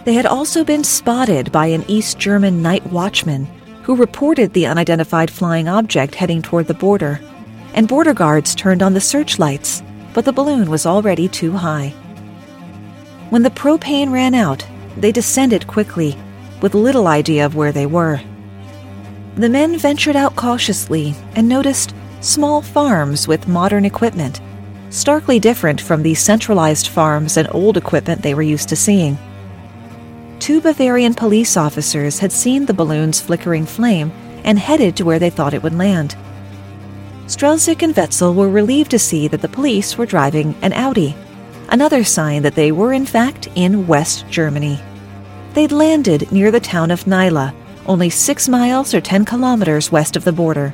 They 0.05 0.13
had 0.13 0.25
also 0.25 0.63
been 0.63 0.83
spotted 0.83 1.51
by 1.51 1.65
an 1.67 1.83
East 1.87 2.19
German 2.19 2.61
night 2.61 2.85
watchman 2.87 3.45
who 3.83 3.95
reported 3.95 4.53
the 4.53 4.67
unidentified 4.67 5.31
flying 5.31 5.67
object 5.67 6.15
heading 6.15 6.41
toward 6.41 6.67
the 6.67 6.73
border, 6.73 7.19
and 7.73 7.87
border 7.87 8.13
guards 8.13 8.55
turned 8.55 8.83
on 8.83 8.93
the 8.93 9.01
searchlights, 9.01 9.83
but 10.13 10.25
the 10.25 10.33
balloon 10.33 10.69
was 10.69 10.85
already 10.85 11.27
too 11.27 11.51
high. 11.51 11.89
When 13.29 13.43
the 13.43 13.49
propane 13.49 14.11
ran 14.11 14.35
out, 14.35 14.65
they 14.97 15.11
descended 15.11 15.67
quickly, 15.67 16.17
with 16.61 16.73
little 16.73 17.07
idea 17.07 17.45
of 17.45 17.55
where 17.55 17.71
they 17.71 17.85
were. 17.85 18.19
The 19.35 19.49
men 19.49 19.77
ventured 19.77 20.15
out 20.15 20.35
cautiously 20.35 21.13
and 21.35 21.49
noticed 21.49 21.93
small 22.21 22.61
farms 22.61 23.27
with 23.27 23.47
modern 23.47 23.85
equipment, 23.85 24.39
starkly 24.89 25.39
different 25.39 25.81
from 25.81 26.03
the 26.03 26.15
centralized 26.15 26.87
farms 26.87 27.37
and 27.37 27.47
old 27.51 27.77
equipment 27.77 28.21
they 28.21 28.33
were 28.33 28.41
used 28.41 28.69
to 28.69 28.75
seeing. 28.75 29.17
Two 30.39 30.61
Bavarian 30.61 31.13
police 31.13 31.57
officers 31.57 32.19
had 32.19 32.31
seen 32.31 32.65
the 32.65 32.73
balloon's 32.73 33.19
flickering 33.19 33.65
flame 33.65 34.11
and 34.43 34.57
headed 34.57 34.95
to 34.95 35.03
where 35.03 35.19
they 35.19 35.29
thought 35.29 35.53
it 35.53 35.63
would 35.63 35.73
land. 35.73 36.15
Strelzyk 37.25 37.81
and 37.81 37.95
Wetzel 37.95 38.33
were 38.33 38.49
relieved 38.49 38.91
to 38.91 38.99
see 38.99 39.27
that 39.27 39.41
the 39.41 39.49
police 39.49 39.97
were 39.97 40.05
driving 40.05 40.55
an 40.61 40.71
Audi, 40.73 41.15
another 41.69 42.03
sign 42.03 42.43
that 42.43 42.55
they 42.55 42.71
were 42.71 42.93
in 42.93 43.05
fact 43.05 43.47
in 43.55 43.87
West 43.87 44.25
Germany. 44.29 44.79
They'd 45.53 45.71
landed 45.71 46.31
near 46.31 46.51
the 46.51 46.59
town 46.59 46.91
of 46.91 47.05
Naila, 47.05 47.53
only 47.85 48.09
six 48.09 48.49
miles 48.49 48.93
or 48.93 49.01
10 49.01 49.25
kilometers 49.25 49.91
west 49.91 50.15
of 50.15 50.23
the 50.23 50.31
border. 50.31 50.73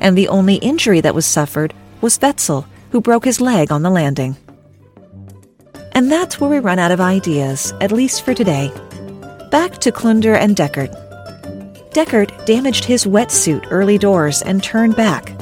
And 0.00 0.16
the 0.16 0.28
only 0.28 0.56
injury 0.56 1.00
that 1.00 1.14
was 1.14 1.26
suffered 1.26 1.74
was 2.00 2.18
Wetzel, 2.20 2.66
who 2.90 3.00
broke 3.00 3.24
his 3.24 3.40
leg 3.40 3.70
on 3.70 3.82
the 3.82 3.90
landing. 3.90 4.36
And 5.92 6.10
that's 6.10 6.40
where 6.40 6.50
we 6.50 6.58
run 6.58 6.78
out 6.78 6.92
of 6.92 7.00
ideas, 7.00 7.72
at 7.80 7.92
least 7.92 8.24
for 8.24 8.34
today. 8.34 8.72
Back 9.50 9.78
to 9.78 9.92
Klunder 9.92 10.36
and 10.36 10.56
Deckert. 10.56 10.94
Deckert 11.92 12.46
damaged 12.46 12.84
his 12.84 13.04
wetsuit 13.04 13.66
early 13.70 13.98
doors 13.98 14.42
and 14.42 14.62
turned 14.62 14.96
back. 14.96 15.32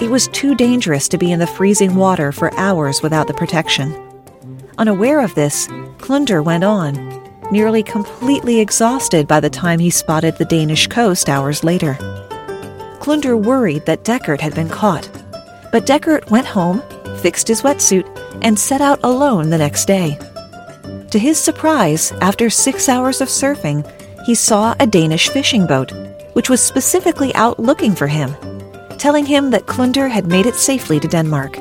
It 0.00 0.10
was 0.10 0.28
too 0.28 0.54
dangerous 0.54 1.08
to 1.08 1.18
be 1.18 1.32
in 1.32 1.38
the 1.38 1.46
freezing 1.46 1.94
water 1.94 2.30
for 2.30 2.52
hours 2.54 3.02
without 3.02 3.26
the 3.26 3.34
protection. 3.34 4.03
Unaware 4.76 5.20
of 5.20 5.34
this, 5.36 5.68
Klunder 5.98 6.44
went 6.44 6.64
on, 6.64 6.94
nearly 7.52 7.82
completely 7.82 8.58
exhausted 8.58 9.28
by 9.28 9.38
the 9.38 9.48
time 9.48 9.78
he 9.78 9.90
spotted 9.90 10.36
the 10.36 10.44
Danish 10.44 10.88
coast 10.88 11.28
hours 11.28 11.62
later. 11.62 11.94
Klunder 12.98 13.40
worried 13.40 13.86
that 13.86 14.02
Deckert 14.02 14.40
had 14.40 14.54
been 14.54 14.68
caught, 14.68 15.08
but 15.70 15.86
Deckert 15.86 16.28
went 16.28 16.46
home, 16.46 16.82
fixed 17.18 17.46
his 17.46 17.62
wetsuit, 17.62 18.04
and 18.42 18.58
set 18.58 18.80
out 18.80 18.98
alone 19.04 19.50
the 19.50 19.58
next 19.58 19.84
day. 19.84 20.18
To 21.10 21.18
his 21.20 21.38
surprise, 21.38 22.10
after 22.20 22.50
six 22.50 22.88
hours 22.88 23.20
of 23.20 23.28
surfing, 23.28 23.88
he 24.26 24.34
saw 24.34 24.74
a 24.80 24.88
Danish 24.88 25.28
fishing 25.28 25.68
boat, 25.68 25.92
which 26.32 26.50
was 26.50 26.60
specifically 26.60 27.32
out 27.36 27.60
looking 27.60 27.94
for 27.94 28.08
him, 28.08 28.34
telling 28.98 29.24
him 29.24 29.50
that 29.50 29.66
Klunder 29.66 30.10
had 30.10 30.26
made 30.26 30.46
it 30.46 30.56
safely 30.56 30.98
to 30.98 31.06
Denmark. 31.06 31.58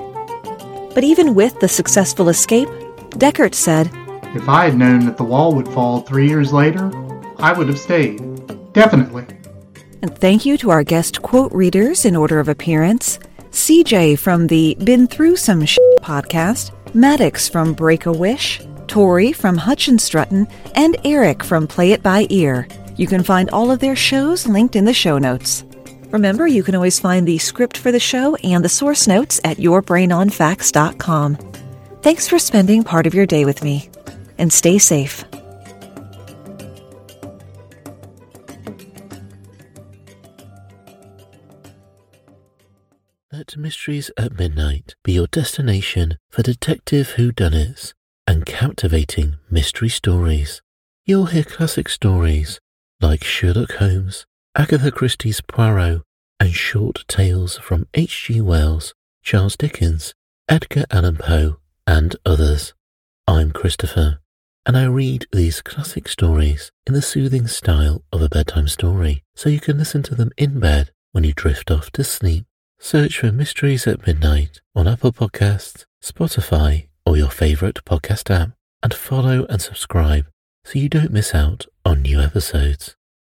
But 0.96 1.04
even 1.04 1.36
with 1.36 1.60
the 1.60 1.68
successful 1.68 2.30
escape, 2.30 2.70
Deckert 3.14 3.54
said, 3.54 3.90
If 4.36 4.50
I 4.50 4.66
had 4.66 4.78
known 4.78 5.06
that 5.06 5.18
the 5.18 5.24
wall 5.24 5.54
would 5.56 5.68
fall 5.68 6.02
three 6.02 6.28
years 6.28 6.52
later, 6.52 6.92
I 7.38 7.54
would 7.54 7.68
have 7.68 7.80
stayed. 7.80 8.22
Definitely. 8.74 9.26
And 10.02 10.18
thank 10.18 10.46
you 10.46 10.58
to 10.58 10.70
our 10.70 10.84
guest 10.84 11.22
quote 11.22 11.52
readers 11.54 12.06
in 12.06 12.16
order 12.16 12.40
of 12.40 12.50
appearance 12.50 13.20
CJ 13.52 14.18
from 14.18 14.48
the 14.48 14.76
Been 14.84 15.08
Through 15.08 15.36
Some 15.36 15.66
Sh 15.66 15.78
podcast, 16.02 16.72
Maddox 16.96 17.48
from 17.48 17.74
Break 17.74 18.08
a 18.08 18.12
Wish, 18.12 18.60
Tori 18.88 19.32
from 19.32 19.58
Hutchinstrutton, 19.58 20.48
and 20.76 20.98
Eric 21.06 21.44
from 21.44 21.68
Play 21.68 21.92
It 21.92 22.02
By 22.02 22.26
Ear. 22.30 22.68
You 22.98 23.08
can 23.08 23.24
find 23.24 23.50
all 23.52 23.72
of 23.72 23.80
their 23.80 23.96
shows 23.96 24.48
linked 24.48 24.76
in 24.76 24.86
the 24.86 24.94
show 24.94 25.18
notes. 25.20 25.64
Remember, 26.10 26.48
you 26.48 26.64
can 26.64 26.76
always 26.76 27.00
find 27.00 27.28
the 27.28 27.38
script 27.38 27.78
for 27.78 27.92
the 27.92 28.00
show 28.00 28.36
and 28.38 28.66
the 28.66 28.70
source 28.70 29.08
notes 29.08 29.40
at 29.44 29.58
yourbrainonfacts.com. 29.58 31.53
Thanks 32.04 32.28
for 32.28 32.38
spending 32.38 32.84
part 32.84 33.08
of 33.08 33.14
your 33.14 33.26
day 33.26 33.46
with 33.46 33.64
me, 33.64 33.90
and 34.38 34.52
stay 34.52 34.78
safe. 34.78 35.24
Let 43.32 43.56
Mysteries 43.56 44.12
at 44.18 44.38
Midnight 44.38 44.96
be 45.06 45.14
your 45.14 45.28
destination 45.28 46.18
for 46.30 46.44
detective 46.44 47.14
whodunits 47.16 47.94
and 48.28 48.46
captivating 48.46 49.38
mystery 49.50 49.88
stories. 49.88 50.62
You'll 51.06 51.28
hear 51.28 51.46
classic 51.46 51.88
stories 51.88 52.60
like 53.00 53.24
Sherlock 53.24 53.76
Holmes, 53.76 54.26
Agatha 54.58 54.92
Christie's 54.92 55.40
Poirot, 55.40 56.02
and 56.38 56.54
short 56.54 57.06
tales 57.08 57.58
from 57.60 57.88
H.G. 57.94 58.42
Wells, 58.42 58.94
Charles 59.22 59.56
Dickens, 59.56 60.14
Edgar 60.50 60.84
Allan 60.92 61.16
Poe, 61.16 61.60
and 61.86 62.16
others. 62.26 62.74
I'm 63.28 63.52
Christopher, 63.52 64.20
and 64.66 64.78
I 64.78 64.86
read 64.86 65.26
these 65.32 65.62
classic 65.62 66.08
stories 66.08 66.72
in 66.88 66.94
the 66.94 67.02
soothing 67.02 67.48
style 67.48 68.04
of 68.12 68.22
a 68.22 68.30
bedtime 68.30 68.68
story, 68.68 69.24
so 69.36 69.50
you 69.50 69.60
can 69.60 69.78
listen 69.78 70.04
to 70.04 70.16
them 70.16 70.32
in 70.38 70.60
bed 70.60 70.92
when 71.12 71.24
you 71.24 71.34
drift 71.34 71.72
off 71.72 71.92
to 71.92 72.04
sleep. 72.04 72.46
Search 72.80 73.20
for 73.20 73.32
Mysteries 73.32 73.88
at 73.88 74.06
Midnight 74.06 74.60
on 74.76 74.88
Apple 74.88 75.14
Podcasts, 75.14 75.86
Spotify, 76.04 76.88
or 77.06 77.16
your 77.16 77.30
favorite 77.30 77.84
podcast 77.86 78.30
app, 78.30 78.52
and 78.82 78.94
follow 78.94 79.46
and 79.46 79.62
subscribe 79.62 80.26
so 80.66 80.80
you 80.80 80.90
don't 80.90 81.12
miss 81.12 81.34
out 81.34 81.66
on 81.86 82.02
new 82.02 82.20
episodes. 82.20 82.96